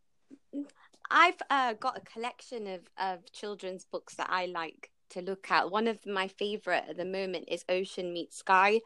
I've 1.09 1.41
uh, 1.49 1.73
got 1.73 1.97
a 1.97 2.01
collection 2.01 2.67
of, 2.67 2.81
of 2.97 3.31
children's 3.31 3.85
books 3.85 4.15
that 4.15 4.27
I 4.29 4.45
like 4.47 4.89
to 5.11 5.21
look 5.21 5.51
at. 5.51 5.71
One 5.71 5.87
of 5.87 6.05
my 6.05 6.27
favorite 6.27 6.85
at 6.89 6.97
the 6.97 7.05
moment 7.05 7.45
is 7.47 7.65
Ocean 7.69 8.13
Meets 8.13 8.37
Sky. 8.37 8.81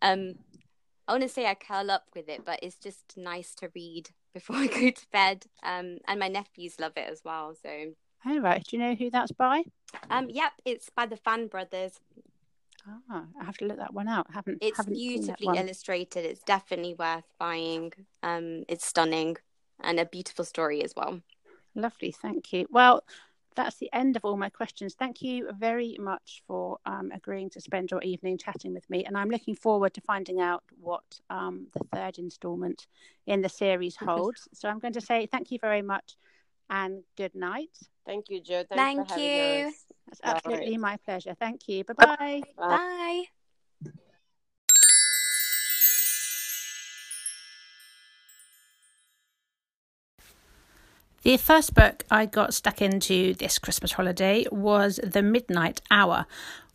Um, 0.00 0.34
I 1.06 1.12
want 1.12 1.22
to 1.22 1.28
say 1.28 1.46
I 1.46 1.54
curl 1.54 1.90
up 1.90 2.04
with 2.14 2.28
it, 2.28 2.44
but 2.44 2.60
it's 2.62 2.76
just 2.76 3.16
nice 3.16 3.54
to 3.56 3.70
read 3.74 4.10
before 4.34 4.56
I 4.56 4.66
go 4.66 4.90
to 4.90 5.06
bed. 5.12 5.46
Um, 5.62 5.98
and 6.08 6.20
my 6.20 6.28
nephews 6.28 6.76
love 6.80 6.92
it 6.96 7.08
as 7.10 7.22
well. 7.24 7.54
So. 7.62 7.92
All 8.26 8.40
right. 8.40 8.64
Do 8.64 8.76
you 8.76 8.82
know 8.82 8.94
who 8.94 9.10
that's 9.10 9.32
by? 9.32 9.64
Um, 10.10 10.28
yep, 10.30 10.52
it's 10.64 10.90
by 10.90 11.06
the 11.06 11.16
Fan 11.16 11.48
Brothers. 11.48 12.00
Ah, 13.10 13.24
I 13.40 13.44
have 13.44 13.58
to 13.58 13.66
look 13.66 13.78
that 13.78 13.94
one 13.94 14.08
out. 14.08 14.26
I 14.30 14.34
haven't. 14.34 14.58
It's 14.60 14.78
haven't 14.78 14.94
beautifully 14.94 15.58
illustrated. 15.58 16.24
It's 16.24 16.42
definitely 16.42 16.94
worth 16.94 17.24
buying. 17.38 17.92
Um, 18.22 18.64
it's 18.68 18.84
stunning 18.84 19.36
and 19.80 20.00
a 20.00 20.06
beautiful 20.06 20.44
story 20.44 20.82
as 20.82 20.94
well. 20.96 21.20
Lovely, 21.74 22.12
thank 22.12 22.52
you. 22.52 22.66
Well, 22.70 23.04
that's 23.54 23.76
the 23.76 23.90
end 23.92 24.16
of 24.16 24.24
all 24.24 24.36
my 24.36 24.48
questions. 24.48 24.94
Thank 24.94 25.22
you 25.22 25.50
very 25.58 25.96
much 26.00 26.42
for 26.46 26.78
um, 26.86 27.10
agreeing 27.12 27.50
to 27.50 27.60
spend 27.60 27.90
your 27.90 28.02
evening 28.02 28.38
chatting 28.38 28.72
with 28.72 28.88
me. 28.88 29.04
And 29.04 29.16
I'm 29.16 29.28
looking 29.28 29.54
forward 29.54 29.94
to 29.94 30.00
finding 30.00 30.40
out 30.40 30.64
what 30.80 31.20
um, 31.30 31.66
the 31.72 31.80
third 31.94 32.18
instalment 32.18 32.86
in 33.26 33.42
the 33.42 33.48
series 33.48 33.96
holds. 34.00 34.48
so 34.52 34.68
I'm 34.68 34.78
going 34.78 34.94
to 34.94 35.00
say 35.00 35.26
thank 35.26 35.50
you 35.50 35.58
very 35.60 35.82
much 35.82 36.16
and 36.70 37.02
good 37.16 37.34
night. 37.34 37.76
Thank 38.06 38.30
you, 38.30 38.40
Jo. 38.40 38.64
Thanks 38.68 39.12
thank 39.12 39.22
you. 39.22 39.66
Us. 39.68 39.74
That's 40.06 40.20
absolutely 40.24 40.78
my 40.78 40.96
pleasure. 41.04 41.34
Thank 41.38 41.68
you. 41.68 41.84
Bye-bye. 41.84 42.16
Bye. 42.16 42.42
Bye. 42.56 43.24
The 51.22 51.36
first 51.36 51.74
book 51.74 52.04
I 52.10 52.26
got 52.26 52.52
stuck 52.52 52.82
into 52.82 53.32
this 53.34 53.60
Christmas 53.60 53.92
holiday 53.92 54.44
was 54.50 54.98
The 55.04 55.22
Midnight 55.22 55.80
Hour, 55.88 56.26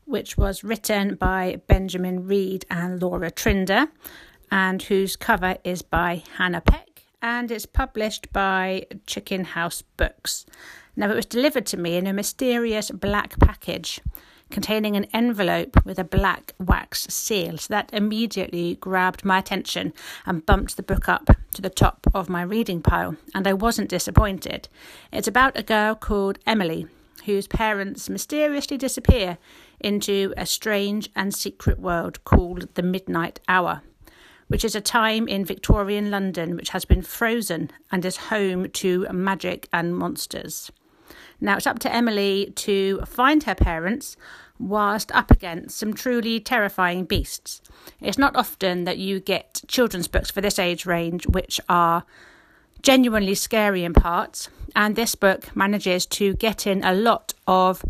which 0.06 0.38
was 0.38 0.64
written 0.64 1.16
by 1.16 1.60
Benjamin 1.68 2.28
Read 2.28 2.66
and 2.72 3.02
Laura 3.02 3.30
Trinder, 3.30 3.88
and 4.50 4.82
whose 4.84 5.18
cover 5.18 5.58
is 5.66 5.82
by 5.82 6.24
Hannah 6.38 6.62
Peck, 6.62 7.04
and 7.22 7.52
it's 7.52 7.66
published 7.66 8.32
by 8.32 8.86
Chicken 9.06 9.44
House 9.44 9.82
Books. 9.82 10.46
Now, 10.96 11.12
it 11.12 11.16
was 11.16 11.26
delivered 11.26 11.66
to 11.66 11.78
me 11.78 11.98
in 11.98 12.08
a 12.08 12.14
mysterious 12.14 12.90
black 12.90 13.38
package. 13.40 14.00
Containing 14.50 14.96
an 14.96 15.08
envelope 15.14 15.84
with 15.86 16.00
a 16.00 16.04
black 16.04 16.54
wax 16.60 17.08
seal. 17.10 17.58
So 17.58 17.74
that 17.74 17.90
immediately 17.94 18.76
grabbed 18.76 19.26
my 19.26 19.40
attention 19.40 19.94
and 20.26 20.46
bumped 20.46 20.78
the 20.78 20.84
book 20.84 21.08
up 21.10 21.30
to 21.54 21.62
the 21.62 21.70
top 21.70 22.08
of 22.14 22.30
my 22.30 22.42
reading 22.42 22.82
pile, 22.82 23.16
and 23.34 23.48
I 23.48 23.54
wasn't 23.54 23.90
disappointed. 23.90 24.70
It's 25.12 25.28
about 25.28 25.58
a 25.58 25.64
girl 25.64 25.96
called 25.96 26.40
Emily 26.46 26.88
whose 27.26 27.48
parents 27.48 28.10
mysteriously 28.10 28.78
disappear 28.78 29.38
into 29.80 30.34
a 30.38 30.46
strange 30.46 31.10
and 31.16 31.34
secret 31.34 31.80
world 31.80 32.24
called 32.24 32.74
the 32.76 32.84
Midnight 32.84 33.40
Hour 33.48 33.82
which 34.48 34.64
is 34.64 34.76
a 34.76 34.82
time 34.82 35.28
in 35.28 35.46
Victorian 35.46 36.10
London 36.10 36.56
which 36.56 36.70
has 36.70 36.86
been 36.86 37.02
frozen 37.02 37.70
and 37.92 38.06
is 38.06 38.18
home 38.18 38.70
to 38.70 39.06
magic 39.12 39.68
and 39.74 39.96
monsters. 39.96 40.72
Now 41.40 41.58
it's 41.58 41.68
up 41.68 41.80
to 41.80 41.94
Emily 41.94 42.52
to 42.56 43.02
find 43.06 43.44
her 43.44 43.56
parents 43.56 44.18
whilst 44.60 45.12
up 45.14 45.30
against 45.30 45.78
some 45.78 45.94
truly 45.94 46.40
terrifying 46.40 47.06
beasts. 47.06 47.62
It's 48.02 48.18
not 48.18 48.36
often 48.36 48.86
that 48.86 48.98
you 48.98 49.20
get 49.20 49.62
children's 49.68 50.08
books 50.08 50.32
for 50.32 50.42
this 50.42 50.58
age 50.58 50.86
range 50.86 51.28
which 51.28 51.60
are 51.70 52.04
genuinely 52.82 53.36
scary 53.36 53.84
in 53.84 53.94
parts, 53.94 54.50
and 54.76 54.96
this 54.96 55.16
book 55.16 55.56
manages 55.56 56.06
to 56.06 56.34
get 56.36 56.66
in 56.66 56.84
a 56.84 56.94
lot 56.94 57.34
of 57.48 57.84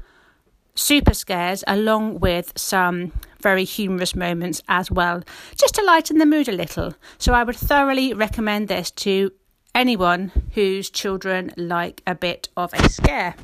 super 0.76 1.14
scares 1.14 1.64
along 1.68 2.20
with 2.20 2.54
some 2.56 3.12
very 3.42 3.64
humorous 3.64 4.16
moments 4.16 4.62
as 4.68 4.92
well, 4.92 5.24
just 5.56 5.76
to 5.76 5.84
lighten 5.84 6.18
the 6.18 6.26
mood 6.26 6.48
a 6.48 6.52
little. 6.52 6.94
So 7.18 7.34
I 7.34 7.44
would 7.44 7.56
thoroughly 7.56 8.14
recommend 8.14 8.68
this 8.68 8.92
to 8.92 9.32
anyone 9.78 10.32
whose 10.56 10.90
children 10.90 11.54
like 11.56 12.02
a 12.08 12.16
bit 12.16 12.50
of 12.58 12.74
a 12.74 12.90
scare. 12.90 13.36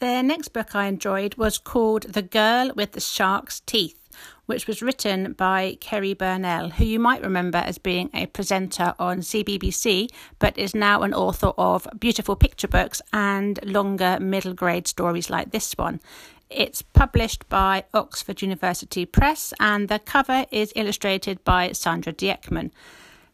The 0.00 0.20
next 0.20 0.48
book 0.48 0.74
I 0.74 0.84
enjoyed 0.86 1.36
was 1.36 1.56
called 1.56 2.02
The 2.12 2.20
Girl 2.20 2.72
with 2.76 2.92
the 2.92 3.00
Shark's 3.00 3.60
Teeth 3.60 3.98
which 4.44 4.66
was 4.66 4.82
written 4.82 5.32
by 5.32 5.78
Cerrie 5.80 6.12
Burnell, 6.12 6.68
who 6.70 6.84
you 6.84 6.98
might 6.98 7.22
remember 7.22 7.58
as 7.58 7.78
being 7.78 8.10
a 8.12 8.26
presenter 8.26 8.92
on 8.98 9.20
CBBC, 9.20 10.10
but 10.38 10.58
is 10.58 10.74
now 10.74 11.02
an 11.02 11.14
author 11.14 11.52
of 11.56 11.86
beautiful 11.98 12.36
picture 12.36 12.68
books 12.68 13.00
and 13.14 13.58
longer 13.64 14.18
middle 14.20 14.52
grade 14.52 14.86
stories 14.86 15.30
like 15.30 15.52
this 15.52 15.72
one. 15.78 16.00
It's 16.50 16.82
published 16.82 17.48
by 17.48 17.84
Oxford 17.94 18.42
University 18.42 19.06
Press, 19.06 19.54
and 19.58 19.88
the 19.88 20.00
cover 20.00 20.44
is 20.50 20.72
illustrated 20.76 21.42
by 21.44 21.72
Sandra 21.72 22.12
Dieckmann. 22.12 22.72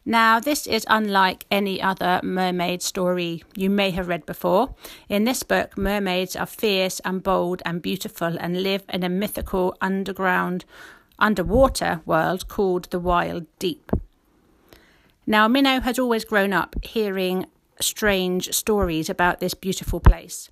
Now, 0.05 0.39
this 0.39 0.65
is 0.65 0.85
unlike 0.89 1.45
any 1.51 1.81
other 1.81 2.19
mermaid 2.23 2.81
story 2.81 3.43
you 3.55 3.69
may 3.69 3.91
have 3.91 4.07
read 4.07 4.25
before. 4.25 4.73
In 5.07 5.25
this 5.25 5.43
book, 5.43 5.77
mermaids 5.77 6.35
are 6.35 6.45
fierce 6.45 6.99
and 7.01 7.21
bold 7.21 7.61
and 7.65 7.81
beautiful 7.81 8.37
and 8.39 8.63
live 8.63 8.83
in 8.89 9.03
a 9.03 9.09
mythical 9.09 9.75
underground 9.81 10.65
underwater 11.19 12.01
world 12.05 12.47
called 12.47 12.85
the 12.85 12.99
Wild 12.99 13.45
Deep. 13.59 13.91
Now, 15.27 15.47
Minnow 15.47 15.81
has 15.81 15.99
always 15.99 16.25
grown 16.25 16.53
up 16.53 16.75
hearing 16.81 17.45
strange 17.79 18.51
stories 18.53 19.09
about 19.09 19.39
this 19.39 19.53
beautiful 19.53 19.99
place, 19.99 20.49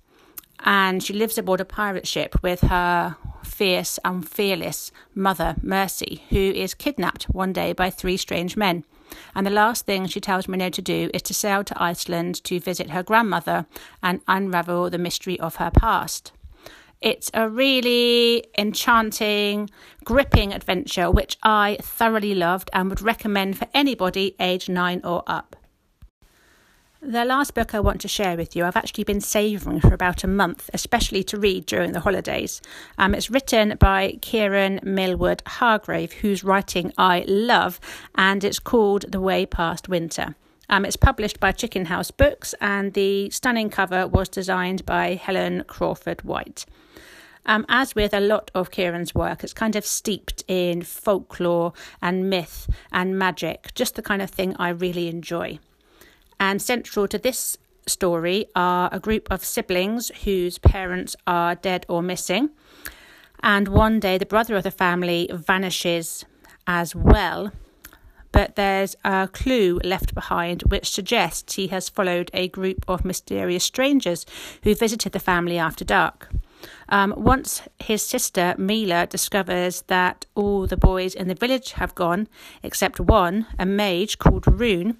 and 0.60 1.02
she 1.02 1.12
lives 1.12 1.36
aboard 1.36 1.60
a 1.60 1.64
pirate 1.64 2.06
ship 2.06 2.40
with 2.42 2.60
her 2.60 3.16
fierce 3.42 3.98
and 4.04 4.28
fearless 4.28 4.92
mother, 5.14 5.56
Mercy, 5.62 6.22
who 6.28 6.36
is 6.36 6.74
kidnapped 6.74 7.24
one 7.24 7.52
day 7.52 7.72
by 7.72 7.90
three 7.90 8.16
strange 8.16 8.56
men. 8.56 8.84
And 9.34 9.46
the 9.46 9.50
last 9.50 9.86
thing 9.86 10.06
she 10.06 10.20
tells 10.20 10.48
Minnow 10.48 10.70
to 10.70 10.82
do 10.82 11.10
is 11.14 11.22
to 11.22 11.34
sail 11.34 11.64
to 11.64 11.82
Iceland 11.82 12.42
to 12.44 12.60
visit 12.60 12.90
her 12.90 13.02
grandmother 13.02 13.66
and 14.02 14.20
unravel 14.26 14.90
the 14.90 14.98
mystery 14.98 15.38
of 15.40 15.56
her 15.56 15.70
past. 15.70 16.32
It's 17.00 17.30
a 17.32 17.48
really 17.48 18.44
enchanting, 18.58 19.70
gripping 20.04 20.52
adventure 20.52 21.10
which 21.10 21.38
I 21.42 21.78
thoroughly 21.80 22.34
loved 22.34 22.70
and 22.72 22.90
would 22.90 23.00
recommend 23.00 23.56
for 23.56 23.68
anybody 23.72 24.34
aged 24.40 24.68
nine 24.68 25.00
or 25.04 25.22
up. 25.26 25.54
The 27.00 27.24
last 27.24 27.54
book 27.54 27.76
I 27.76 27.80
want 27.80 28.00
to 28.00 28.08
share 28.08 28.36
with 28.36 28.56
you, 28.56 28.64
I've 28.64 28.76
actually 28.76 29.04
been 29.04 29.20
savouring 29.20 29.78
for 29.78 29.94
about 29.94 30.24
a 30.24 30.26
month, 30.26 30.68
especially 30.74 31.22
to 31.24 31.38
read 31.38 31.64
during 31.64 31.92
the 31.92 32.00
holidays. 32.00 32.60
Um, 32.98 33.14
it's 33.14 33.30
written 33.30 33.76
by 33.78 34.18
Kieran 34.20 34.80
Millwood 34.82 35.40
Hargrave, 35.46 36.12
whose 36.14 36.42
writing 36.42 36.92
I 36.98 37.24
love, 37.28 37.78
and 38.16 38.42
it's 38.42 38.58
called 38.58 39.12
The 39.12 39.20
Way 39.20 39.46
Past 39.46 39.88
Winter. 39.88 40.34
Um, 40.68 40.84
it's 40.84 40.96
published 40.96 41.38
by 41.38 41.52
Chicken 41.52 41.84
House 41.84 42.10
Books, 42.10 42.52
and 42.60 42.94
the 42.94 43.30
stunning 43.30 43.70
cover 43.70 44.08
was 44.08 44.28
designed 44.28 44.84
by 44.84 45.14
Helen 45.14 45.62
Crawford 45.68 46.22
White. 46.22 46.66
Um, 47.46 47.64
as 47.68 47.94
with 47.94 48.12
a 48.12 48.20
lot 48.20 48.50
of 48.56 48.72
Kieran's 48.72 49.14
work, 49.14 49.44
it's 49.44 49.52
kind 49.52 49.76
of 49.76 49.86
steeped 49.86 50.42
in 50.48 50.82
folklore 50.82 51.74
and 52.02 52.28
myth 52.28 52.68
and 52.90 53.16
magic, 53.16 53.72
just 53.76 53.94
the 53.94 54.02
kind 54.02 54.20
of 54.20 54.30
thing 54.30 54.56
I 54.58 54.70
really 54.70 55.06
enjoy. 55.06 55.60
And 56.40 56.62
central 56.62 57.08
to 57.08 57.18
this 57.18 57.58
story 57.86 58.46
are 58.54 58.88
a 58.92 59.00
group 59.00 59.28
of 59.30 59.44
siblings 59.44 60.10
whose 60.24 60.58
parents 60.58 61.16
are 61.26 61.54
dead 61.54 61.86
or 61.88 62.02
missing. 62.02 62.50
And 63.42 63.68
one 63.68 64.00
day, 64.00 64.18
the 64.18 64.26
brother 64.26 64.56
of 64.56 64.64
the 64.64 64.70
family 64.70 65.30
vanishes 65.32 66.24
as 66.66 66.94
well. 66.94 67.52
But 68.30 68.56
there's 68.56 68.94
a 69.04 69.28
clue 69.32 69.80
left 69.82 70.14
behind 70.14 70.62
which 70.64 70.90
suggests 70.90 71.54
he 71.54 71.68
has 71.68 71.88
followed 71.88 72.30
a 72.34 72.48
group 72.48 72.84
of 72.86 73.04
mysterious 73.04 73.64
strangers 73.64 74.26
who 74.62 74.74
visited 74.74 75.12
the 75.12 75.18
family 75.20 75.58
after 75.58 75.84
dark. 75.84 76.28
Um, 76.88 77.14
once 77.16 77.62
his 77.78 78.02
sister 78.02 78.54
Mila 78.58 79.06
discovers 79.06 79.82
that 79.82 80.26
all 80.34 80.66
the 80.66 80.76
boys 80.76 81.14
in 81.14 81.28
the 81.28 81.34
village 81.34 81.72
have 81.72 81.94
gone 81.94 82.28
except 82.62 83.00
one, 83.00 83.46
a 83.58 83.64
mage 83.64 84.18
called 84.18 84.46
Rune, 84.46 84.98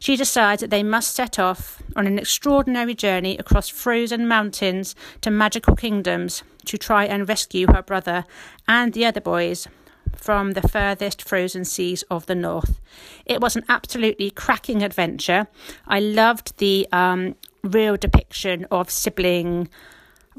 she 0.00 0.16
decides 0.16 0.62
that 0.62 0.70
they 0.70 0.82
must 0.82 1.14
set 1.14 1.38
off 1.38 1.80
on 1.94 2.06
an 2.06 2.18
extraordinary 2.18 2.94
journey 2.94 3.36
across 3.38 3.68
frozen 3.68 4.26
mountains 4.26 4.96
to 5.20 5.30
magical 5.30 5.76
kingdoms 5.76 6.42
to 6.64 6.76
try 6.76 7.04
and 7.04 7.28
rescue 7.28 7.66
her 7.72 7.82
brother 7.82 8.24
and 8.66 8.94
the 8.94 9.04
other 9.04 9.20
boys 9.20 9.68
from 10.16 10.52
the 10.52 10.66
furthest 10.66 11.22
frozen 11.22 11.64
seas 11.64 12.02
of 12.10 12.26
the 12.26 12.34
north. 12.34 12.80
It 13.26 13.40
was 13.40 13.56
an 13.56 13.64
absolutely 13.68 14.30
cracking 14.30 14.82
adventure. 14.82 15.46
I 15.86 16.00
loved 16.00 16.56
the 16.56 16.88
um, 16.92 17.36
real 17.62 17.96
depiction 17.96 18.66
of 18.70 18.90
sibling 18.90 19.68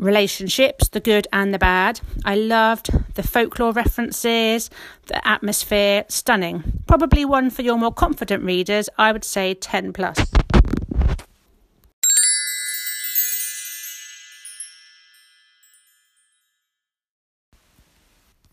relationships, 0.01 0.89
the 0.89 0.99
good 0.99 1.27
and 1.31 1.53
the 1.53 1.59
bad. 1.59 2.01
I 2.25 2.35
loved 2.35 2.89
the 3.13 3.23
folklore 3.23 3.71
references, 3.71 4.69
the 5.05 5.25
atmosphere, 5.25 6.03
stunning. 6.09 6.83
Probably 6.87 7.23
one 7.23 7.49
for 7.49 7.61
your 7.61 7.77
more 7.77 7.93
confident 7.93 8.43
readers, 8.43 8.89
I 8.97 9.13
would 9.13 9.23
say 9.23 9.53
10 9.53 9.93
plus. 9.93 10.17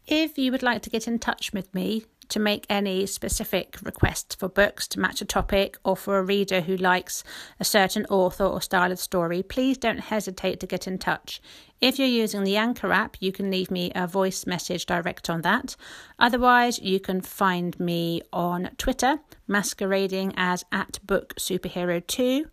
If 0.06 0.38
you 0.38 0.52
would 0.52 0.62
like 0.62 0.82
to 0.82 0.90
get 0.90 1.06
in 1.06 1.18
touch 1.18 1.52
with 1.52 1.74
me 1.74 2.04
to 2.28 2.38
make 2.38 2.66
any 2.68 3.06
specific 3.06 3.78
requests 3.82 4.34
for 4.34 4.48
books 4.48 4.86
to 4.88 5.00
match 5.00 5.20
a 5.20 5.24
topic 5.24 5.78
or 5.84 5.96
for 5.96 6.18
a 6.18 6.22
reader 6.22 6.60
who 6.60 6.76
likes 6.76 7.24
a 7.58 7.64
certain 7.64 8.04
author 8.06 8.44
or 8.44 8.60
style 8.60 8.92
of 8.92 8.98
story, 8.98 9.42
please 9.42 9.78
don't 9.78 10.00
hesitate 10.00 10.60
to 10.60 10.66
get 10.66 10.86
in 10.86 10.98
touch. 10.98 11.40
If 11.80 11.98
you're 11.98 12.08
using 12.08 12.44
the 12.44 12.56
Anchor 12.56 12.92
app, 12.92 13.16
you 13.20 13.32
can 13.32 13.50
leave 13.50 13.70
me 13.70 13.92
a 13.94 14.06
voice 14.06 14.46
message 14.46 14.86
direct 14.86 15.30
on 15.30 15.42
that. 15.42 15.76
Otherwise, 16.18 16.80
you 16.80 16.98
can 16.98 17.20
find 17.20 17.78
me 17.78 18.22
on 18.32 18.70
Twitter, 18.78 19.20
masquerading 19.46 20.32
as 20.36 20.64
at 20.72 20.98
Book 21.06 21.34
Superhero 21.36 22.04
2 22.06 22.46